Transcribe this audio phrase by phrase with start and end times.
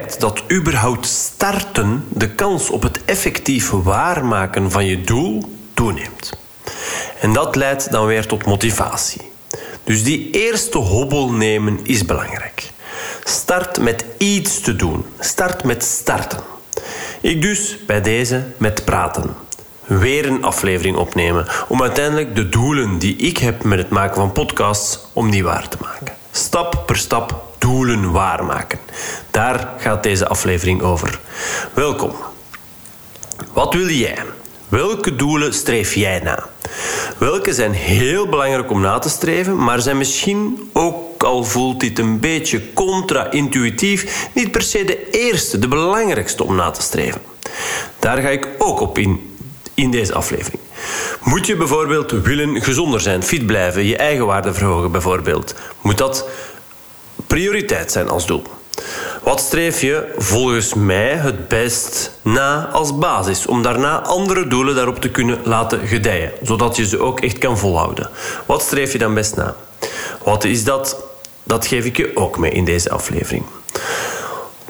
[0.00, 5.42] dat überhaupt starten de kans op het effectief waarmaken van je doel
[5.74, 6.32] toeneemt.
[7.20, 9.20] En dat leidt dan weer tot motivatie.
[9.84, 12.70] Dus die eerste hobbel nemen is belangrijk.
[13.24, 15.04] Start met iets te doen.
[15.20, 16.40] Start met starten.
[17.20, 19.34] Ik dus bij deze met praten.
[19.84, 24.32] Weer een aflevering opnemen om uiteindelijk de doelen die ik heb met het maken van
[24.32, 26.21] podcasts om die waar te maken.
[26.34, 28.78] Stap per stap doelen waarmaken.
[29.30, 31.20] Daar gaat deze aflevering over.
[31.74, 32.12] Welkom.
[33.52, 34.18] Wat wil jij?
[34.68, 36.48] Welke doelen streef jij na?
[37.18, 41.98] Welke zijn heel belangrijk om na te streven, maar zijn misschien ook al voelt dit
[41.98, 47.20] een beetje contra-intuïtief, niet per se de eerste, de belangrijkste om na te streven.
[47.98, 49.36] Daar ga ik ook op in
[49.74, 50.61] in deze aflevering.
[51.22, 55.54] Moet je bijvoorbeeld willen gezonder zijn, fit blijven, je eigen waarde verhogen bijvoorbeeld?
[55.80, 56.28] Moet dat
[57.26, 58.42] prioriteit zijn als doel?
[59.22, 65.00] Wat streef je volgens mij het best na als basis om daarna andere doelen daarop
[65.00, 68.10] te kunnen laten gedijen, zodat je ze ook echt kan volhouden?
[68.46, 69.54] Wat streef je dan best na?
[70.24, 70.96] Wat is dat?
[71.42, 73.44] Dat geef ik je ook mee in deze aflevering.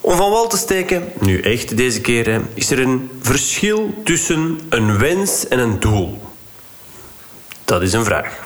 [0.04, 4.98] Om van wal te steken, nu echt deze keer, is er een verschil tussen een
[4.98, 6.20] wens en een doel?
[7.64, 8.42] Dat is een vraag.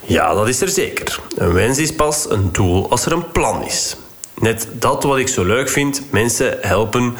[0.00, 1.20] Ja, dat is er zeker.
[1.36, 3.96] Een wens is pas een doel als er een plan is.
[4.34, 7.16] Net dat wat ik zo leuk vind, mensen helpen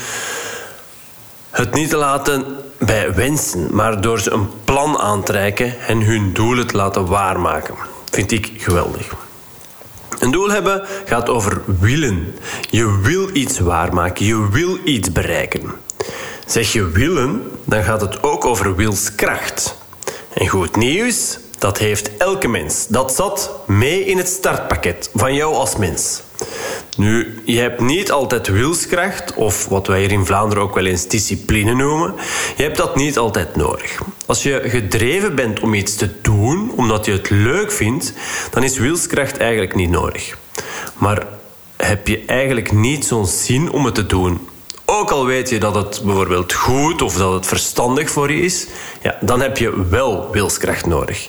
[1.51, 2.45] het niet te laten
[2.79, 7.07] bij wensen, maar door ze een plan aan te reiken en hun doelen te laten
[7.07, 7.75] waarmaken.
[8.11, 9.26] Vind ik geweldig.
[10.19, 12.35] Een doel hebben gaat over willen.
[12.71, 15.63] Je wil iets waarmaken, je wil iets bereiken.
[16.47, 19.77] Zeg je willen, dan gaat het ook over wilskracht.
[20.33, 22.87] En goed nieuws, dat heeft elke mens.
[22.89, 26.23] Dat zat mee in het startpakket van jou als mens.
[26.97, 31.09] Nu, je hebt niet altijd wilskracht, of wat wij hier in Vlaanderen ook wel eens
[31.09, 32.15] discipline noemen.
[32.57, 33.99] Je hebt dat niet altijd nodig.
[34.27, 38.13] Als je gedreven bent om iets te doen, omdat je het leuk vindt,
[38.51, 40.39] dan is wilskracht eigenlijk niet nodig.
[40.99, 41.27] Maar
[41.77, 44.49] heb je eigenlijk niet zo'n zin om het te doen?
[44.89, 48.67] Ook al weet je dat het bijvoorbeeld goed of dat het verstandig voor je is,
[49.03, 51.29] ja, dan heb je wel wilskracht nodig.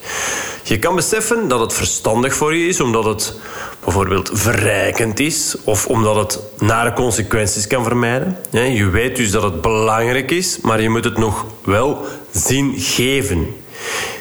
[0.63, 3.35] Je kan beseffen dat het verstandig voor je is omdat het
[3.83, 8.37] bijvoorbeeld verrijkend is of omdat het nare consequenties kan vermijden.
[8.51, 13.55] Je weet dus dat het belangrijk is, maar je moet het nog wel zin geven.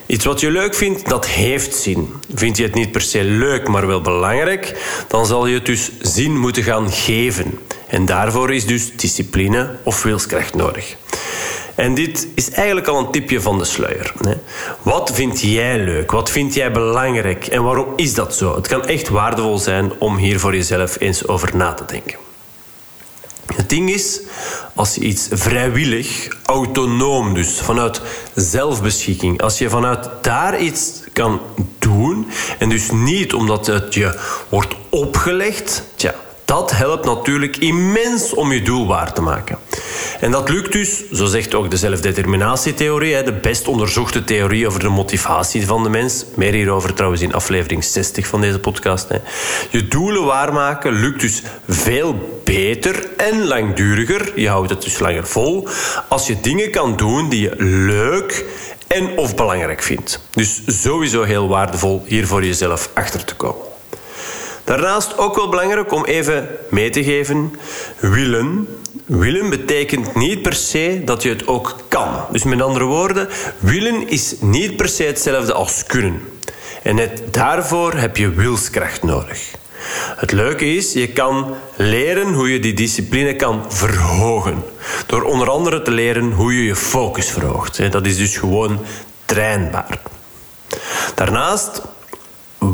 [0.07, 2.13] Iets wat je leuk vindt, dat heeft zin.
[2.35, 4.75] Vind je het niet per se leuk, maar wel belangrijk,
[5.09, 7.59] dan zal je het dus zin moeten gaan geven.
[7.87, 10.97] En daarvoor is dus discipline of wilskracht nodig.
[11.75, 14.13] En dit is eigenlijk al een tipje van de sluier.
[14.83, 16.11] Wat vind jij leuk?
[16.11, 17.47] Wat vind jij belangrijk?
[17.47, 18.55] En waarom is dat zo?
[18.55, 22.26] Het kan echt waardevol zijn om hier voor jezelf eens over na te denken.
[23.55, 24.21] Het ding is,
[24.75, 28.01] als je iets vrijwillig, autonoom dus, vanuit
[28.35, 31.41] zelfbeschikking, als je vanuit daar iets kan
[31.79, 32.27] doen,
[32.59, 36.15] en dus niet omdat het je wordt opgelegd, tja,
[36.47, 39.59] dat helpt natuurlijk immens om je doel waar te maken.
[40.21, 44.89] En dat lukt dus, zo zegt ook de zelfdeterminatietheorie, de best onderzochte theorie over de
[44.89, 46.25] motivatie van de mens.
[46.35, 49.09] Meer hierover trouwens in aflevering 60 van deze podcast.
[49.71, 54.33] Je doelen waarmaken lukt dus veel beter en langduriger.
[54.41, 55.69] Je houdt het dus langer vol
[56.09, 57.55] als je dingen kan doen die je
[57.87, 58.45] leuk
[58.87, 60.21] en of belangrijk vindt.
[60.31, 63.76] Dus sowieso heel waardevol hier voor jezelf achter te komen.
[64.67, 67.55] Daarnaast ook wel belangrijk om even mee te geven:
[67.99, 68.69] willen.
[69.07, 72.09] Willen betekent niet per se dat je het ook kan.
[72.33, 73.29] Dus met andere woorden,
[73.59, 76.23] willen is niet per se hetzelfde als kunnen.
[76.83, 79.51] En net daarvoor heb je wilskracht nodig.
[80.17, 84.65] Het leuke is, je kan leren hoe je die discipline kan verhogen.
[85.07, 87.93] Door onder andere te leren hoe je je focus verhoogt.
[87.93, 88.81] Dat is dus gewoon
[89.25, 90.01] trainbaar.
[91.15, 91.83] Daarnaast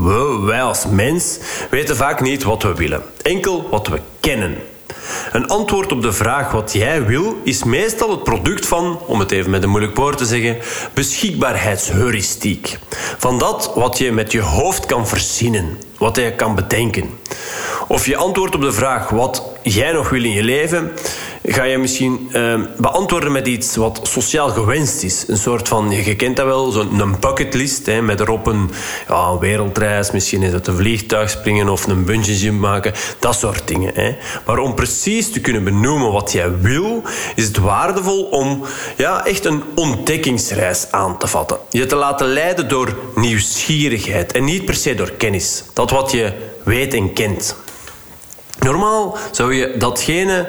[0.01, 1.39] we, wij als mens,
[1.71, 3.03] weten vaak niet wat we willen.
[3.23, 4.57] Enkel wat we kennen.
[5.33, 9.31] Een antwoord op de vraag wat jij wil is meestal het product van, om het
[9.31, 10.57] even met een moeilijk woord te zeggen,
[10.95, 12.79] beschikbaarheidsheuristiek.
[13.19, 17.11] Van dat wat je met je hoofd kan verzinnen, wat je kan bedenken.
[17.89, 20.93] Of je antwoord op de vraag wat jij nog wil in je leven,
[21.45, 25.25] ga je misschien uh, beantwoorden met iets wat sociaal gewenst is.
[25.29, 28.71] Een soort van, je kent dat wel, zo'n bucketlist hè, met erop een,
[29.09, 33.69] ja, wereldreis, misschien is het een vliegtuig springen of een bungee jump maken, dat soort
[33.69, 33.93] dingen.
[33.95, 34.17] Hè.
[34.47, 37.03] Maar om precies te kunnen benoemen wat jij wil,
[37.35, 38.65] is het waardevol om
[38.97, 41.59] ja, echt een ontdekkingsreis aan te vatten.
[41.71, 45.65] Je te laten leiden door nieuwsgierigheid en niet per se door kennis.
[45.73, 46.33] Dat wat je
[46.65, 47.57] weet en kent.
[48.63, 50.49] Normaal zou je datgene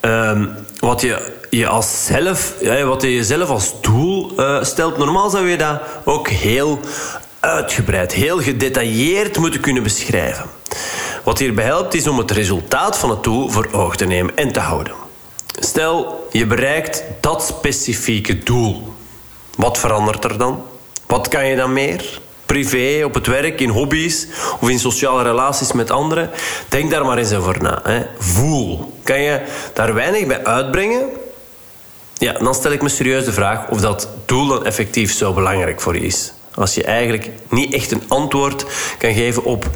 [0.00, 0.46] ehm,
[0.80, 2.54] wat je je als zelf,
[2.84, 6.80] wat je jezelf als doel uh, stelt, normaal zou je dat ook heel
[7.40, 10.44] uitgebreid, heel gedetailleerd moeten kunnen beschrijven.
[11.24, 14.52] Wat hierbij helpt is om het resultaat van het doel voor ogen te nemen en
[14.52, 14.94] te houden.
[15.58, 18.92] Stel, je bereikt dat specifieke doel.
[19.56, 20.62] Wat verandert er dan?
[21.06, 22.20] Wat kan je dan meer?
[22.46, 24.26] Privé, op het werk, in hobby's
[24.60, 26.30] of in sociale relaties met anderen?
[26.68, 27.80] Denk daar maar eens over na.
[27.82, 28.02] Hè.
[28.18, 28.92] Voel.
[29.02, 29.40] Kan je
[29.72, 31.08] daar weinig bij uitbrengen?
[32.18, 35.80] Ja, dan stel ik me serieus de vraag of dat doel dan effectief zo belangrijk
[35.80, 36.32] voor je is.
[36.54, 38.64] Als je eigenlijk niet echt een antwoord
[38.98, 39.70] kan geven op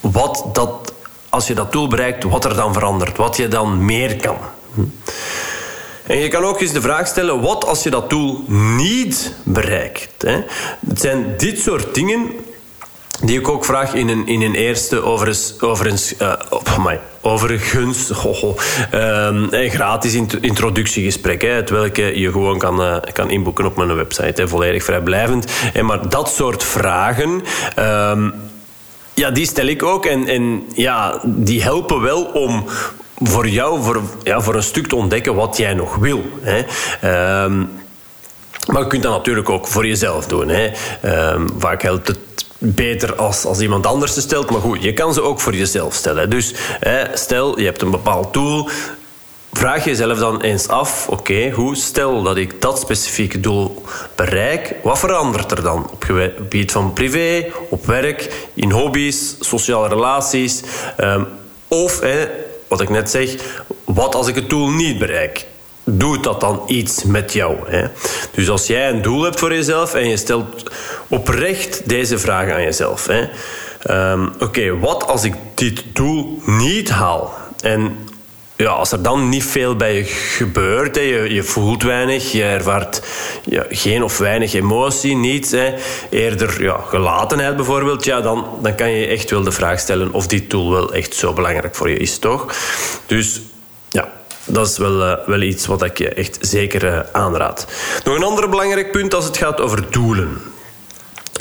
[0.00, 0.92] wat dat,
[1.28, 4.36] als je dat doel bereikt, wat er dan verandert, wat je dan meer kan.
[4.74, 4.82] Hm.
[6.06, 8.44] En je kan ook eens de vraag stellen: wat als je dat doel
[8.76, 10.22] niet bereikt?
[10.22, 10.40] Hè?
[10.88, 12.30] Het zijn dit soort dingen
[13.20, 18.10] die ik ook vraag in een, in een eerste overigens, overigens uh, oh my, overigens
[19.50, 21.42] een gratis introductiegesprek.
[21.42, 24.40] Hè, welke je gewoon kan, uh, kan inboeken op mijn website.
[24.40, 25.46] Hè, volledig vrijblijvend.
[25.72, 27.42] En maar dat soort vragen...
[27.78, 28.34] Um,
[29.14, 30.06] ja, die stel ik ook.
[30.06, 32.64] En, en ja, die helpen wel om
[33.22, 36.24] voor jou voor, ja, voor een stuk te ontdekken wat jij nog wil.
[36.40, 36.58] Hè.
[37.44, 37.70] Um,
[38.66, 40.48] maar je kunt dat natuurlijk ook voor jezelf doen.
[40.48, 40.70] Hè.
[41.32, 42.18] Um, vaak helpt het
[42.58, 44.50] beter als, als iemand anders ze stelt.
[44.50, 46.30] Maar goed, je kan ze ook voor jezelf stellen.
[46.30, 48.68] Dus hè, stel, je hebt een bepaald doel.
[49.52, 53.82] Vraag jezelf dan eens af, oké, hoe stel dat ik dat specifieke doel
[54.14, 60.62] bereik, wat verandert er dan op gebied van privé, op werk, in hobby's, sociale relaties?
[61.00, 61.26] Um,
[61.68, 62.00] of,
[62.68, 63.34] wat ik net zeg,
[63.84, 65.46] wat als ik het doel niet bereik?
[65.86, 67.56] doet dat dan iets met jou?
[67.66, 67.86] Hè?
[68.30, 70.70] Dus als jij een doel hebt voor jezelf en je stelt
[71.08, 73.08] oprecht deze vragen aan jezelf.
[73.90, 77.34] Um, Oké, wat als ik dit doel niet haal?
[77.60, 77.96] En
[78.56, 82.42] ja, als er dan niet veel bij je gebeurt, hè, je, je voelt weinig, je
[82.42, 83.02] ervaart
[83.44, 85.74] ja, geen of weinig emotie, niets, hè,
[86.10, 90.26] eerder ja, gelatenheid bijvoorbeeld, ja, dan, dan kan je echt wel de vraag stellen of
[90.26, 92.54] dit doel wel echt zo belangrijk voor je is, toch?
[93.06, 93.40] Dus
[93.90, 94.08] ja,
[94.44, 97.66] dat is wel, uh, wel iets wat ik je echt zeker uh, aanraad.
[98.04, 100.38] Nog een ander belangrijk punt als het gaat over doelen.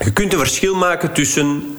[0.03, 1.74] Je kunt een verschil maken tussen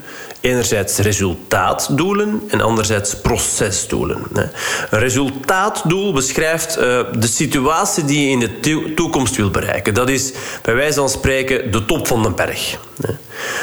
[0.47, 4.23] enerzijds resultaatdoelen en anderzijds procesdoelen.
[4.33, 4.51] Een
[4.99, 9.95] resultaatdoel beschrijft eh, de situatie die je in de toekomst wil bereiken.
[9.95, 10.33] Dat is
[10.63, 12.79] bij wijze van spreken de top van de berg.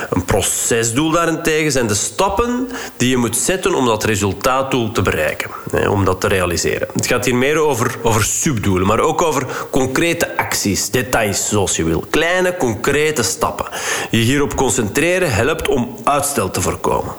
[0.10, 5.50] Een procesdoel daarentegen zijn de stappen die je moet zetten om dat resultaatdoel te bereiken,
[5.90, 6.88] om dat te realiseren.
[6.94, 11.84] Het gaat hier meer over, over subdoelen, maar ook over concrete acties, details zoals je
[11.84, 12.04] wil.
[12.10, 13.66] Kleine, concrete stappen.
[14.10, 17.14] Je hierop concentreren helpt om uitstel te voorkomen.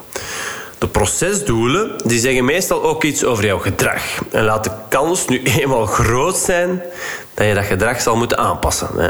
[0.78, 4.02] De procesdoelen die zeggen meestal ook iets over jouw gedrag.
[4.30, 6.82] En laat de kans nu eenmaal groot zijn
[7.34, 8.88] dat je dat gedrag zal moeten aanpassen.
[8.96, 9.08] Hè.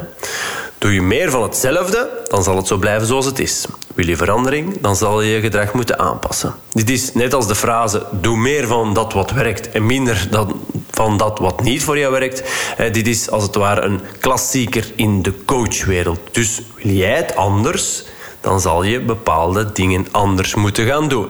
[0.85, 3.67] Doe je meer van hetzelfde, dan zal het zo blijven zoals het is.
[3.95, 6.55] Wil je verandering, dan zal je je gedrag moeten aanpassen.
[6.73, 10.61] Dit is net als de frase: doe meer van dat wat werkt en minder dan
[10.91, 12.43] van dat wat niet voor jou werkt.
[12.93, 16.21] Dit is als het ware een klassieker in de coachwereld.
[16.31, 18.05] Dus wil jij het anders,
[18.41, 21.29] dan zal je bepaalde dingen anders moeten gaan doen.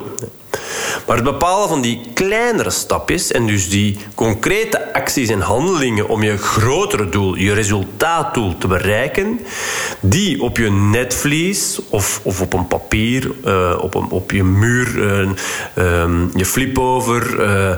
[1.06, 6.22] Maar het bepalen van die kleinere stapjes en dus die concrete acties en handelingen om
[6.22, 9.40] je grotere doel, je resultaatdoel te bereiken,
[10.00, 14.96] die op je netvlies of, of op een papier, uh, op, een, op je muur,
[14.96, 15.28] uh,
[16.02, 17.76] um, je flipover, uh,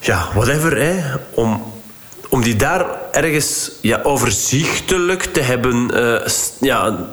[0.00, 0.94] ja, whatever, hè,
[1.34, 1.76] om
[2.30, 5.90] om die daar ergens ja, overzichtelijk te hebben
[6.60, 7.06] ja,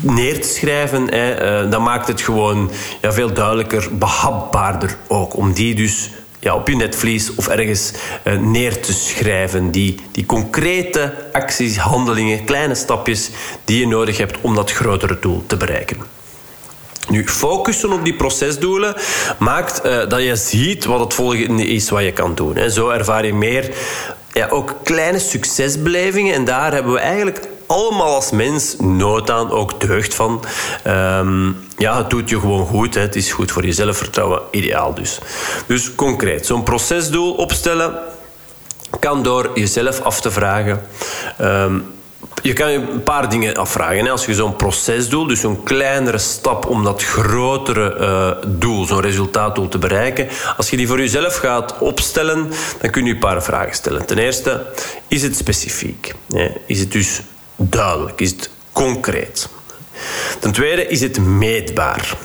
[0.00, 5.36] neer te schrijven, hè, uh, dan maakt het gewoon ja, veel duidelijker, behapbaarder ook.
[5.36, 7.92] Om die dus ja, op je netvlies of ergens
[8.24, 9.70] uh, neer te schrijven.
[9.70, 13.30] Die, die concrete acties, handelingen, kleine stapjes
[13.64, 15.96] die je nodig hebt om dat grotere doel te bereiken.
[17.08, 18.94] Nu, focussen op die procesdoelen
[19.38, 22.56] maakt uh, dat je ziet wat het volgende is wat je kan doen.
[22.56, 22.70] Hè.
[22.70, 23.74] Zo ervaar je meer
[24.32, 26.34] ja, ook kleine succesbelevingen.
[26.34, 30.44] En daar hebben we eigenlijk allemaal als mens nood aan, ook deugd van.
[30.86, 32.94] Um, ja, het doet je gewoon goed.
[32.94, 33.00] Hè.
[33.00, 35.18] Het is goed voor je zelfvertrouwen, ideaal dus.
[35.66, 37.98] Dus concreet, zo'n procesdoel opstellen
[39.00, 40.82] kan door jezelf af te vragen.
[41.40, 41.94] Um,
[42.42, 44.10] je kan je een paar dingen afvragen.
[44.10, 49.68] Als je zo'n procesdoel, dus zo'n kleinere stap om dat grotere uh, doel, zo'n resultaatdoel
[49.68, 53.74] te bereiken, als je die voor jezelf gaat opstellen, dan kun je een paar vragen
[53.74, 54.06] stellen.
[54.06, 54.66] Ten eerste,
[55.08, 56.14] is het specifiek?
[56.66, 57.20] Is het dus
[57.56, 58.20] duidelijk?
[58.20, 59.48] Is het concreet?
[60.40, 62.16] Ten tweede, is het meetbaar?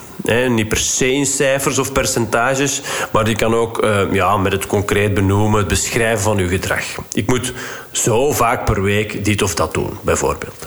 [0.50, 4.68] Niet per se in cijfers of percentages, maar die kan ook uh, ja, met het
[4.68, 6.84] concreet benoemen, het beschrijven van uw gedrag.
[7.14, 7.54] Ik moet
[7.92, 10.66] zo vaak per week dit of dat doen, bijvoorbeeld.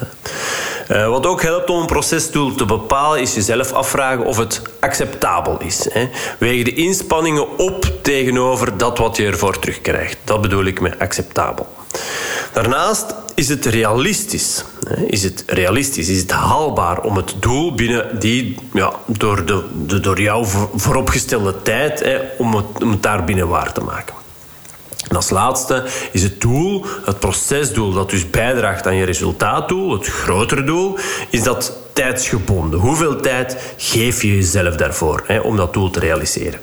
[0.91, 5.59] Uh, wat ook helpt om een procesdoel te bepalen, is jezelf afvragen of het acceptabel
[5.61, 5.87] is.
[5.91, 6.09] Hè.
[6.39, 10.17] Weeg de inspanningen op tegenover dat wat je ervoor terugkrijgt.
[10.25, 11.67] Dat bedoel ik met acceptabel.
[12.53, 14.65] Daarnaast is het realistisch.
[15.07, 16.09] Is het realistisch?
[16.09, 21.63] Is het haalbaar om het doel binnen die ja, door, de, de door jou vooropgestelde
[21.63, 22.05] tijd
[22.39, 24.15] om, het, om daar binnen waar te maken?
[25.09, 30.07] En als laatste is het doel, het procesdoel dat dus bijdraagt aan je resultaatdoel, het
[30.07, 30.99] grotere doel,
[31.31, 32.81] is dat tijdsgebonden.
[32.81, 36.61] Hoeveel tijd geef je jezelf daarvoor hè, om dat doel te realiseren?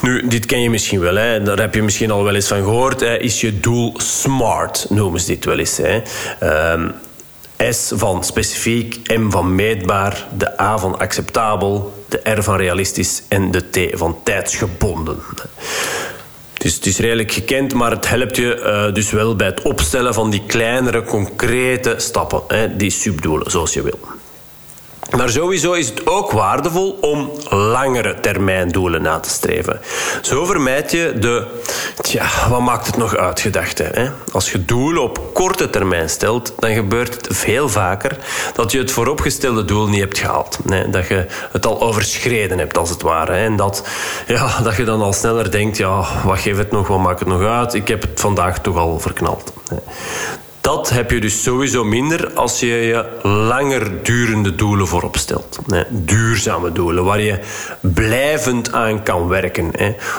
[0.00, 1.42] Nu, dit ken je misschien wel, hè.
[1.42, 3.00] daar heb je misschien al wel eens van gehoord.
[3.00, 3.16] Hè.
[3.18, 5.76] Is je doel SMART, noemen ze dit wel eens.
[5.76, 6.02] Hè.
[6.72, 6.94] Um,
[7.70, 13.50] S van specifiek, M van meetbaar, de A van acceptabel, de R van realistisch en
[13.50, 15.18] de T van tijdsgebonden.
[16.52, 20.14] Het is, is redelijk gekend, maar het helpt je uh, dus wel bij het opstellen
[20.14, 23.98] van die kleinere, concrete stappen, hè, die subdoelen, zoals je wil.
[25.16, 29.80] Maar sowieso is het ook waardevol om langere termijn doelen na te streven.
[30.22, 31.46] Zo vermijd je de,
[32.00, 33.82] tja, wat maakt het nog uit gedachte.
[33.82, 34.08] Hè?
[34.32, 38.16] Als je doelen op korte termijn stelt, dan gebeurt het veel vaker
[38.54, 40.58] dat je het vooropgestelde doel niet hebt gehaald.
[40.90, 43.32] Dat je het al overschreden hebt, als het ware.
[43.32, 43.44] Hè?
[43.44, 43.84] En dat,
[44.26, 47.28] ja, dat je dan al sneller denkt, ja, wat geeft het nog, wat maakt het
[47.28, 47.74] nog uit?
[47.74, 49.52] Ik heb het vandaag toch al verknald.
[50.62, 55.58] Dat heb je dus sowieso minder als je je langer durende doelen voorop stelt.
[55.88, 57.38] duurzame doelen, waar je
[57.80, 59.72] blijvend aan kan werken.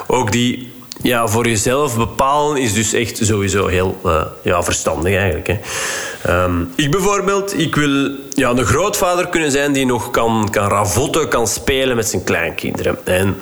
[0.08, 0.72] Ook die
[1.02, 5.48] ja, voor jezelf bepalen is dus echt sowieso heel uh, ja, verstandig eigenlijk.
[5.48, 6.44] Hè.
[6.44, 11.30] Um, ik bijvoorbeeld, ik wil ja, een grootvader kunnen zijn die nog kan, kan ravotten,
[11.30, 12.98] kan spelen met zijn kleinkinderen.
[13.04, 13.36] En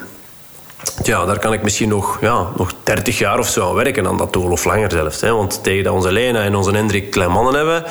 [1.03, 4.17] ja, daar kan ik misschien nog, ja, nog 30 jaar of zo aan werken aan
[4.17, 5.21] dat doel, of langer zelfs.
[5.21, 5.33] Hè.
[5.33, 7.83] Want tegen dat onze Lena en onze Hendrik klein mannen hebben,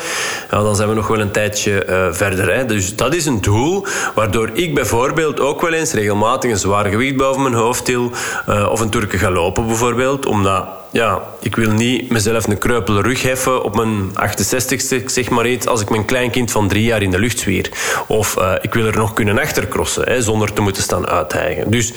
[0.51, 2.55] ja, dan zijn we nog wel een tijdje uh, verder.
[2.55, 2.65] Hè.
[2.65, 7.15] Dus dat is een doel waardoor ik bijvoorbeeld ook wel eens regelmatig een zwaar gewicht
[7.15, 8.11] boven mijn hoofd til,
[8.49, 13.01] uh, of een turken ga lopen bijvoorbeeld, omdat ja, ik wil niet mezelf een kreupele
[13.01, 17.01] rug heffen op mijn 68ste, zeg maar iets, als ik mijn kleinkind van drie jaar
[17.01, 17.69] in de lucht zwier.
[18.07, 21.71] Of uh, ik wil er nog kunnen achtercrossen, hè, zonder te moeten staan uithijgen.
[21.71, 21.93] Dus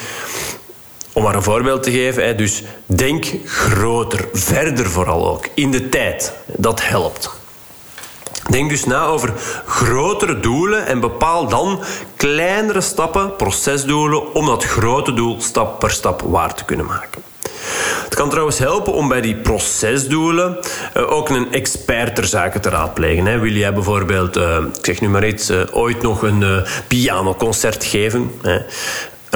[1.14, 6.32] om maar een voorbeeld te geven, dus denk groter, verder vooral ook, in de tijd.
[6.46, 7.30] Dat helpt.
[8.50, 9.32] Denk dus na over
[9.66, 11.82] grotere doelen en bepaal dan
[12.16, 17.22] kleinere stappen, procesdoelen, om dat grote doel stap per stap waar te kunnen maken.
[18.04, 20.58] Het kan trouwens helpen om bij die procesdoelen
[20.96, 23.40] uh, ook een expert ter zake te raadplegen.
[23.40, 28.30] Wil jij bijvoorbeeld, uh, ik zeg nu maar iets, uh, ooit nog een pianoconcert geven?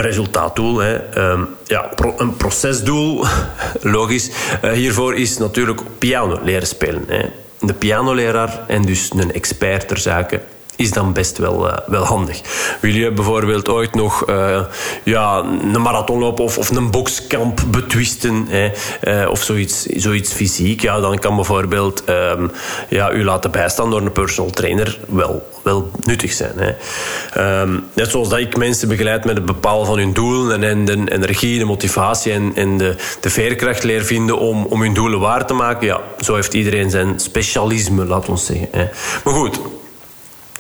[0.01, 0.83] Resultaatdoel.
[0.83, 3.25] Um, ja, een procesdoel,
[3.97, 4.31] logisch.
[4.65, 7.05] Uh, hiervoor is natuurlijk piano leren spelen.
[7.07, 7.25] Hè.
[7.61, 10.41] De pianoleraar en dus een expert ter zake
[10.79, 12.41] is dan best wel, uh, wel handig.
[12.81, 14.61] Wil je bijvoorbeeld ooit nog uh,
[15.05, 15.39] ja,
[15.73, 18.71] een marathonloop of, of een bokskamp betwisten hè,
[19.03, 22.51] uh, of zoiets, zoiets fysiek, ja, dan kan bijvoorbeeld um,
[22.89, 26.53] ja, u laten bijstaan door een personal trainer wel, wel nuttig zijn.
[26.57, 27.61] Hè.
[27.61, 31.05] Um, net zoals dat ik mensen begeleid met het bepalen van hun doelen en, de
[31.13, 35.47] energie, de motivatie en, en de, de veerkracht leer vinden om, om hun doelen waar
[35.47, 35.87] te maken.
[35.87, 38.69] Ja, zo heeft iedereen zijn specialisme, laat ons zeggen.
[38.71, 38.89] Hè.
[39.25, 39.61] Maar goed,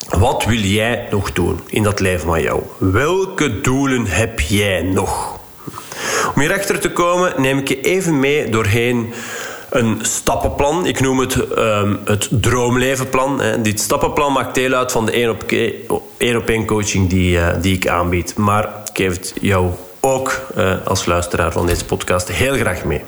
[0.08, 2.62] wat wil jij nog doen in dat leven van jou?
[2.78, 5.38] Welke doelen heb jij nog?
[6.34, 9.12] Om hierachter te komen neem ik je even mee doorheen
[9.70, 10.86] een stappenplan.
[10.86, 13.40] Ik noem het um, het droomlevenplan.
[13.62, 15.12] Dit stappenplan maakt deel uit van de
[16.18, 18.36] één op één coaching die, uh, die ik aanbied.
[18.36, 23.02] Maar ik geef het jou ook uh, als luisteraar van deze podcast heel graag mee.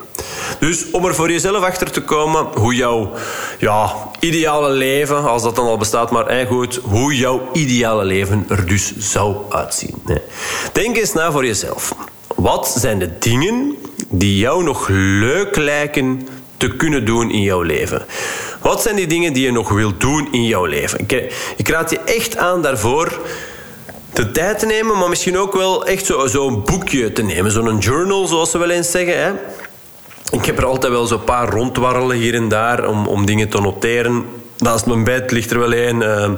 [0.59, 3.13] Dus om er voor jezelf achter te komen hoe jouw
[3.59, 8.45] ja, ideale leven, als dat dan al bestaat, maar hey, goed, hoe jouw ideale leven
[8.49, 10.03] er dus zou uitzien.
[10.73, 11.95] Denk eens na voor jezelf.
[12.35, 13.77] Wat zijn de dingen
[14.09, 14.89] die jou nog
[15.21, 18.07] leuk lijken te kunnen doen in jouw leven?
[18.61, 20.99] Wat zijn die dingen die je nog wilt doen in jouw leven?
[20.99, 23.21] Ik, ik raad je echt aan daarvoor
[24.13, 27.51] de tijd te nemen, maar misschien ook wel echt zo'n zo boekje te nemen.
[27.51, 29.23] Zo'n journal, zoals ze wel eens zeggen.
[29.23, 29.33] Hè?
[30.31, 33.61] Ik heb er altijd wel zo'n paar rondwarrelen hier en daar om, om dingen te
[33.61, 34.25] noteren.
[34.59, 36.01] Naast mijn bed ligt er wel een.
[36.01, 36.31] Uh,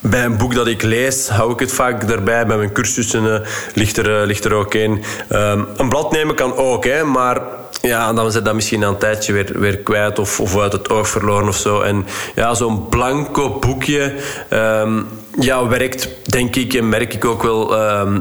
[0.00, 2.46] bij een boek dat ik lees, hou ik het vaak erbij.
[2.46, 3.40] Bij mijn cursussen uh,
[3.74, 5.02] ligt, er, uh, ligt er ook een.
[5.30, 7.40] Uh, een blad nemen kan ook, hè, maar
[7.80, 11.08] ja, dan zit dat misschien een tijdje weer, weer kwijt of, of uit het oog
[11.08, 11.80] verloren of zo.
[11.80, 14.14] En ja, zo'n blanco boekje
[14.48, 15.02] ehm,
[15.40, 18.20] ja, werkt, denk ik, en merk ik ook wel ehm,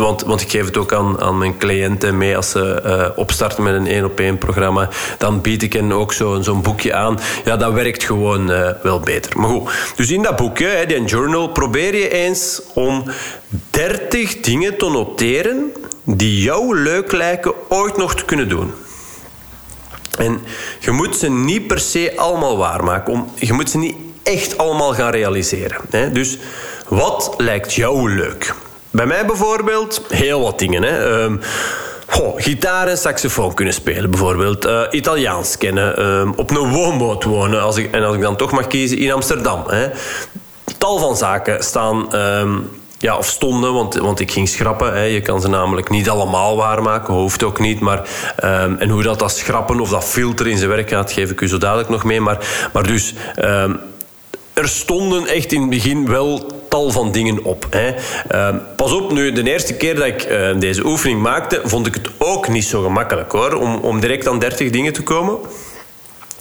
[0.00, 3.62] want, want ik geef het ook aan, aan mijn cliënten mee als ze uh, opstarten
[3.62, 4.88] met een één op één programma.
[5.18, 7.18] Dan bied ik hen ook zo'n boekje aan.
[7.44, 9.38] Ja, dat werkt gewoon uh, wel beter.
[9.38, 13.04] Maar goed, dus in dat boekje, die journal, probeer je eens om
[13.70, 15.72] 30 dingen te noteren
[16.04, 18.72] die jou leuk lijken ooit nog te kunnen doen.
[20.18, 20.40] En
[20.80, 23.24] je moet ze niet per se allemaal waarmaken.
[23.34, 25.76] Je moet ze niet echt allemaal gaan realiseren.
[25.90, 26.10] Hè?
[26.10, 26.38] Dus
[26.88, 28.54] wat lijkt jou leuk?
[28.90, 30.82] Bij mij bijvoorbeeld heel wat dingen.
[30.82, 31.22] Hè?
[31.22, 31.40] Um,
[32.36, 34.66] gitaar en saxofoon kunnen spelen, bijvoorbeeld.
[34.66, 36.06] Uh, Italiaans kennen.
[36.06, 37.62] Um, op een woonboot wonen.
[37.62, 39.64] Als ik, en als ik dan toch mag kiezen, in Amsterdam.
[39.66, 39.88] Hè?
[40.78, 44.92] Tal van zaken staan um, ja, of stonden, want, want ik ging schrappen.
[44.92, 45.02] Hè.
[45.02, 47.80] Je kan ze namelijk niet allemaal waarmaken, hoeft ook niet.
[47.80, 48.08] Maar,
[48.78, 51.48] en hoe dat, dat schrappen of dat filter in zijn werk gaat, geef ik u
[51.48, 52.20] zo dadelijk nog mee.
[52.20, 53.14] Maar, maar dus,
[54.60, 57.66] er stonden echt in het begin wel tal van dingen op.
[57.70, 57.94] Hè.
[58.34, 61.94] Uh, pas op, nu, de eerste keer dat ik uh, deze oefening maakte, vond ik
[61.94, 65.38] het ook niet zo gemakkelijk hoor, om, om direct aan 30 dingen te komen.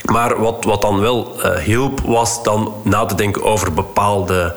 [0.05, 4.55] Maar wat, wat dan wel uh, hielp, was dan na te denken over bepaalde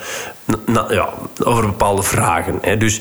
[0.89, 1.09] ja,
[1.45, 2.59] over bepaalde vragen.
[2.61, 2.77] Hè.
[2.77, 3.01] Dus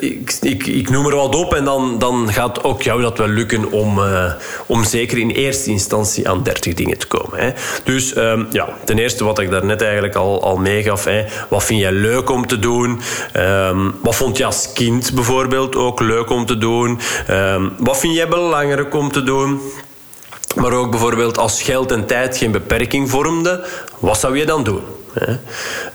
[0.00, 3.28] ik, ik, ik, noem er wat op en dan, dan gaat ook jou dat wel
[3.28, 4.32] lukken om, uh,
[4.66, 7.38] om zeker in eerste instantie aan 30 dingen te komen.
[7.38, 7.50] Hè.
[7.84, 11.04] Dus um, ja, ten eerste wat ik daarnet eigenlijk al, al meegaf.
[11.04, 11.24] Hè.
[11.48, 13.00] Wat vind jij leuk om te doen?
[13.36, 17.00] Um, wat vond je als kind bijvoorbeeld ook leuk om te doen?
[17.30, 19.60] Um, wat vind jij belangrijk om te doen?
[20.54, 23.60] Maar ook bijvoorbeeld als geld en tijd geen beperking vormden,
[23.98, 24.82] wat zou je dan doen?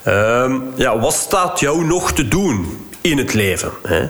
[0.07, 3.71] Um, ja, wat staat jou nog te doen in het leven?
[3.87, 4.07] Hè?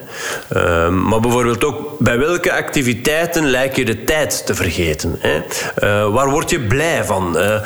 [0.85, 5.19] Um, maar bijvoorbeeld ook bij welke activiteiten lijkt je de tijd te vergeten?
[5.19, 5.37] Hè?
[5.83, 7.37] Uh, waar word je blij van?
[7.37, 7.63] Uh,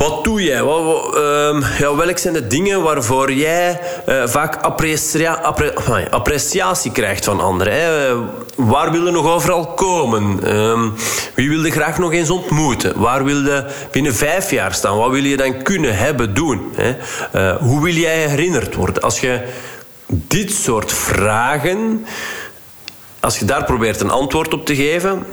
[0.00, 0.58] wat doe jij?
[0.58, 7.40] Um, ja, welke zijn de dingen waarvoor jij uh, vaak apprecia appre appreciatie krijgt van
[7.40, 7.72] anderen?
[7.72, 8.14] Hè?
[8.56, 10.56] waar wil je nog overal komen?
[10.56, 10.94] Um,
[11.34, 13.00] wie wil je graag nog eens ontmoeten?
[13.00, 14.96] Waar wil je binnen vijf jaar staan?
[14.96, 16.72] Wat wil je dan kunnen hebben, doen?
[16.74, 16.96] Hè?
[17.34, 19.02] Uh, hoe wil jij herinnerd worden?
[19.02, 19.42] Als je
[20.06, 22.06] dit soort vragen,
[23.20, 25.26] als je daar probeert een antwoord op te geven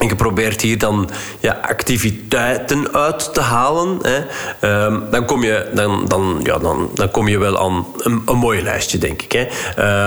[0.00, 1.10] en je probeert hier dan
[1.40, 3.98] ja, activiteiten uit te halen.
[4.02, 4.84] Hè.
[4.84, 8.36] Um, dan, kom je, dan, dan, ja, dan, dan kom je wel aan een, een
[8.36, 9.32] mooi lijstje, denk ik.
[9.32, 9.46] Hè.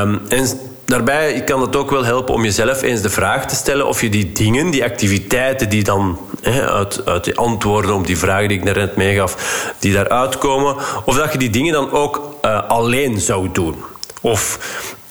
[0.02, 0.48] Um, en
[0.86, 4.10] daarbij kan het ook wel helpen om jezelf eens de vraag te stellen of je
[4.10, 8.58] die dingen, die activiteiten die dan hè, uit, uit de antwoorden op die vragen die
[8.58, 9.36] ik net meegaf,
[9.80, 10.76] die daaruit komen,
[11.06, 13.76] of dat je die dingen dan ook uh, alleen zou doen.
[14.22, 14.60] Of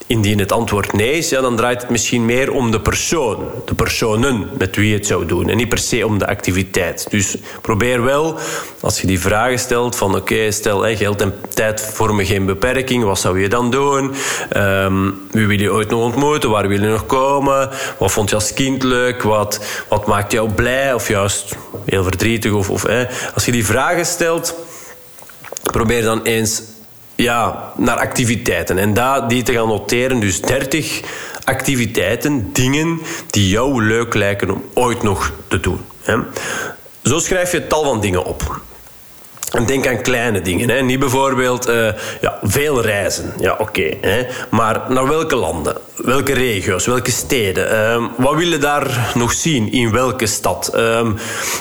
[0.06, 3.74] Indien het antwoord nee is, ja, dan draait het misschien meer om de persoon, de
[3.74, 7.06] personen met wie je het zou doen en niet per se om de activiteit.
[7.10, 8.38] Dus probeer wel,
[8.80, 13.04] als je die vragen stelt, van oké, stel hey, geld en tijd vormen geen beperking,
[13.04, 14.14] wat zou je dan doen?
[14.56, 16.50] Um, wie wil je ooit nog ontmoeten?
[16.50, 17.70] Waar wil je nog komen?
[17.98, 19.22] Wat vond je als kind leuk?
[19.22, 22.52] Wat, wat maakt jou blij of juist heel verdrietig?
[22.52, 22.86] Of, of.
[23.34, 24.54] Als je die vragen stelt,
[25.72, 26.62] probeer dan eens
[27.14, 28.78] ja, naar activiteiten.
[28.78, 30.20] En daar die te gaan noteren.
[30.20, 31.00] Dus 30
[31.44, 35.80] activiteiten, dingen die jou leuk lijken om ooit nog te doen.
[36.02, 36.16] Hè.
[37.02, 38.60] Zo schrijf je tal van dingen op.
[39.52, 40.68] En denk aan kleine dingen.
[40.68, 40.80] Hè.
[40.80, 41.88] Niet bijvoorbeeld uh,
[42.20, 43.32] ja, veel reizen.
[43.38, 43.96] Ja, oké.
[44.50, 45.76] Maar naar welke landen?
[45.96, 46.86] Welke regio's?
[46.86, 47.72] Welke steden?
[47.72, 49.72] Uh, wat willen daar nog zien?
[49.72, 50.72] In welke stad?
[50.74, 51.08] Uh,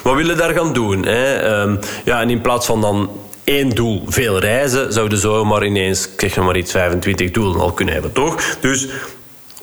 [0.03, 1.05] wat willen daar gaan doen?
[1.05, 1.35] Hè?
[1.35, 3.09] Ehm, ja, en in plaats van dan
[3.51, 8.11] één doel, veel reizen, zouden zomaar ineens, krijg maar iets, 25 doelen al kunnen hebben,
[8.11, 8.57] toch?
[8.59, 8.87] Dus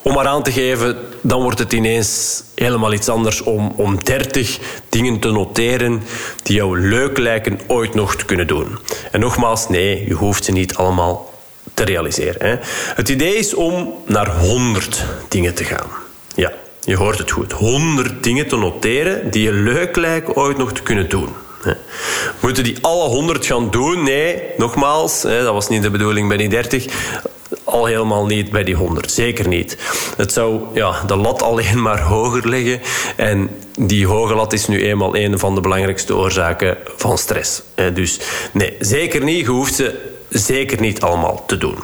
[0.02, 4.58] om maar aan te geven, dan wordt het ineens helemaal iets anders om, om 30
[4.88, 6.02] dingen te noteren
[6.42, 8.78] die jou leuk lijken ooit nog te kunnen doen.
[9.12, 11.34] En nogmaals, nee, je hoeft ze niet allemaal
[11.74, 12.48] te realiseren.
[12.48, 12.56] Hè.
[12.94, 15.88] Het idee is om naar 100 dingen te gaan.
[16.34, 16.52] Ja,
[16.84, 17.52] je hoort het goed.
[17.52, 21.28] 100 dingen te noteren die je leuk lijken ooit nog te kunnen doen.
[22.40, 24.02] Moeten die alle 100 gaan doen?
[24.02, 26.86] Nee, nogmaals, dat was niet de bedoeling bij die 30
[27.64, 29.12] al helemaal niet bij die 100.
[29.12, 29.76] Zeker niet.
[30.16, 32.80] Het zou ja, de lat alleen maar hoger liggen.
[33.16, 37.62] En die hoge lat is nu eenmaal een van de belangrijkste oorzaken van stress.
[37.94, 38.20] Dus
[38.52, 39.40] nee, zeker niet.
[39.40, 39.94] Je hoeft ze
[40.28, 41.78] zeker niet allemaal te doen.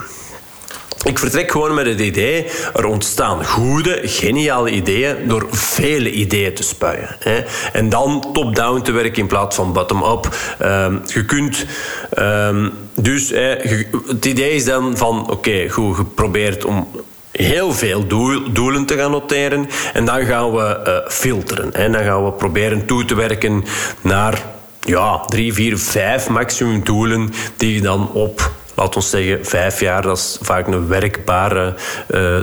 [1.02, 6.62] Ik vertrek gewoon met het idee, er ontstaan goede, geniale ideeën door vele ideeën te
[6.62, 7.16] spuien.
[7.18, 7.42] Hè.
[7.72, 10.28] En dan top-down te werken in plaats van bottom-up.
[10.62, 11.66] Um, je kunt
[12.18, 13.32] um, dus,
[14.06, 16.88] het idee is dan van, oké, goed, geprobeerd om
[17.30, 18.06] heel veel
[18.52, 19.68] doelen te gaan noteren.
[19.92, 21.74] En dan gaan we uh, filteren.
[21.74, 23.64] En dan gaan we proberen toe te werken
[24.00, 24.42] naar
[24.80, 30.02] ja, drie, vier, vijf maximum doelen die je dan op laat ons zeggen, vijf jaar.
[30.02, 31.74] Dat is vaak een werkbare
[32.10, 32.36] uh,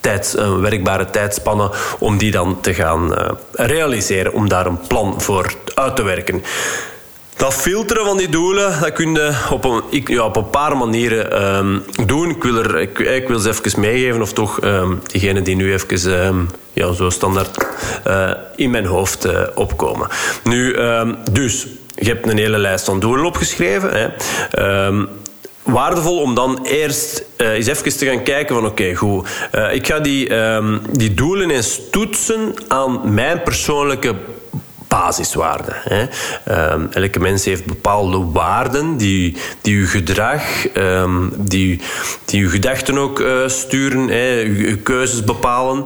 [0.00, 5.20] tijd, een werkbare tijdspanne om die dan te gaan uh, realiseren, om daar een plan
[5.20, 6.42] voor uit te werken.
[7.36, 11.56] Dat filteren van die doelen, dat kun je op een, ja, op een paar manieren
[11.56, 12.30] um, doen.
[12.30, 16.26] Ik wil, er, ik, wil ze even meegeven, of toch um, diegenen die nu even
[16.26, 17.66] um, ja, zo standaard
[18.06, 20.08] uh, in mijn hoofd opkomen.
[20.44, 20.76] Nu,
[21.30, 23.90] dus, je hebt een hele lijst van doelen opgeschreven.
[23.92, 24.08] Hè.
[25.70, 29.28] Waardevol om dan eerst uh, eens even te gaan kijken van oké, goed.
[29.54, 34.14] Uh, ik ga die, um, die doelen eens toetsen aan mijn persoonlijke
[34.88, 35.74] basiswaarden.
[35.76, 36.02] Hè.
[36.72, 40.42] Um, elke mens heeft bepaalde waarden die, die uw gedrag,
[40.74, 41.80] um, die,
[42.24, 45.84] die uw gedachten ook uh, sturen, hè, uw, keuzes bepalen.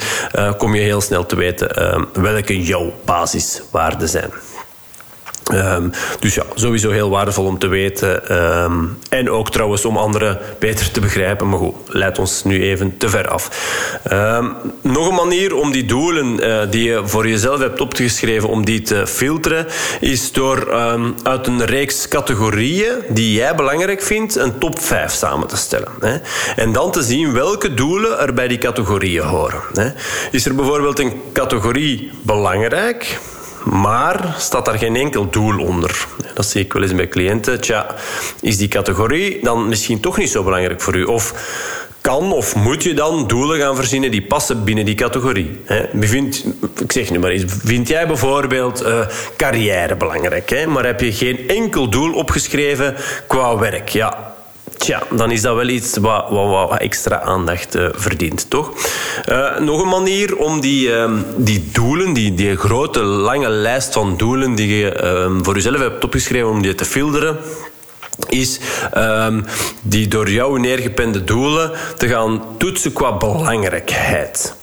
[0.59, 1.69] kom je heel snel te weten
[2.13, 4.31] welke jouw basiswaarden zijn.
[5.53, 8.37] Um, dus ja, sowieso heel waardevol om te weten.
[8.63, 11.49] Um, en ook trouwens om anderen beter te begrijpen.
[11.49, 13.49] Maar goed, leidt ons nu even te ver af.
[14.13, 18.65] Um, nog een manier om die doelen uh, die je voor jezelf hebt opgeschreven, om
[18.65, 19.67] die te filteren,
[20.01, 20.73] is door
[21.23, 25.93] uit een reeks categorieën die jij belangrijk vindt, een top 5 samen te stellen.
[26.01, 26.17] Hè.
[26.57, 29.61] En dan te zien welke doelen er bij die categorieën horen.
[29.75, 29.91] Hè.
[30.31, 33.19] Is er bijvoorbeeld een categorie belangrijk?
[33.65, 36.07] Maar staat daar geen enkel doel onder?
[36.35, 37.61] Dat zie ik wel eens bij cliënten.
[37.61, 37.95] Tja,
[38.41, 41.05] is die categorie dan misschien toch niet zo belangrijk voor u?
[41.05, 41.35] Of
[42.01, 45.61] kan of moet je dan doelen gaan verzinnen die passen binnen die categorie?
[45.93, 46.45] Bevindt,
[46.79, 50.67] ik zeg nu maar eens, vind jij bijvoorbeeld uh, carrière belangrijk, hè?
[50.67, 52.97] maar heb je geen enkel doel opgeschreven
[53.27, 53.89] qua werk?
[53.89, 54.35] Ja,
[54.81, 58.73] Tja, dan is dat wel iets wat, wat, wat extra aandacht uh, verdient, toch?
[59.29, 64.17] Uh, nog een manier om die, uh, die doelen, die, die grote, lange lijst van
[64.17, 67.39] doelen die je ehm, voor jezelf hebt opgeschreven, om die te filteren
[68.29, 68.61] is
[68.97, 69.45] um,
[69.83, 74.55] die door jou neergepende doelen te gaan toetsen qua belangrijkheid.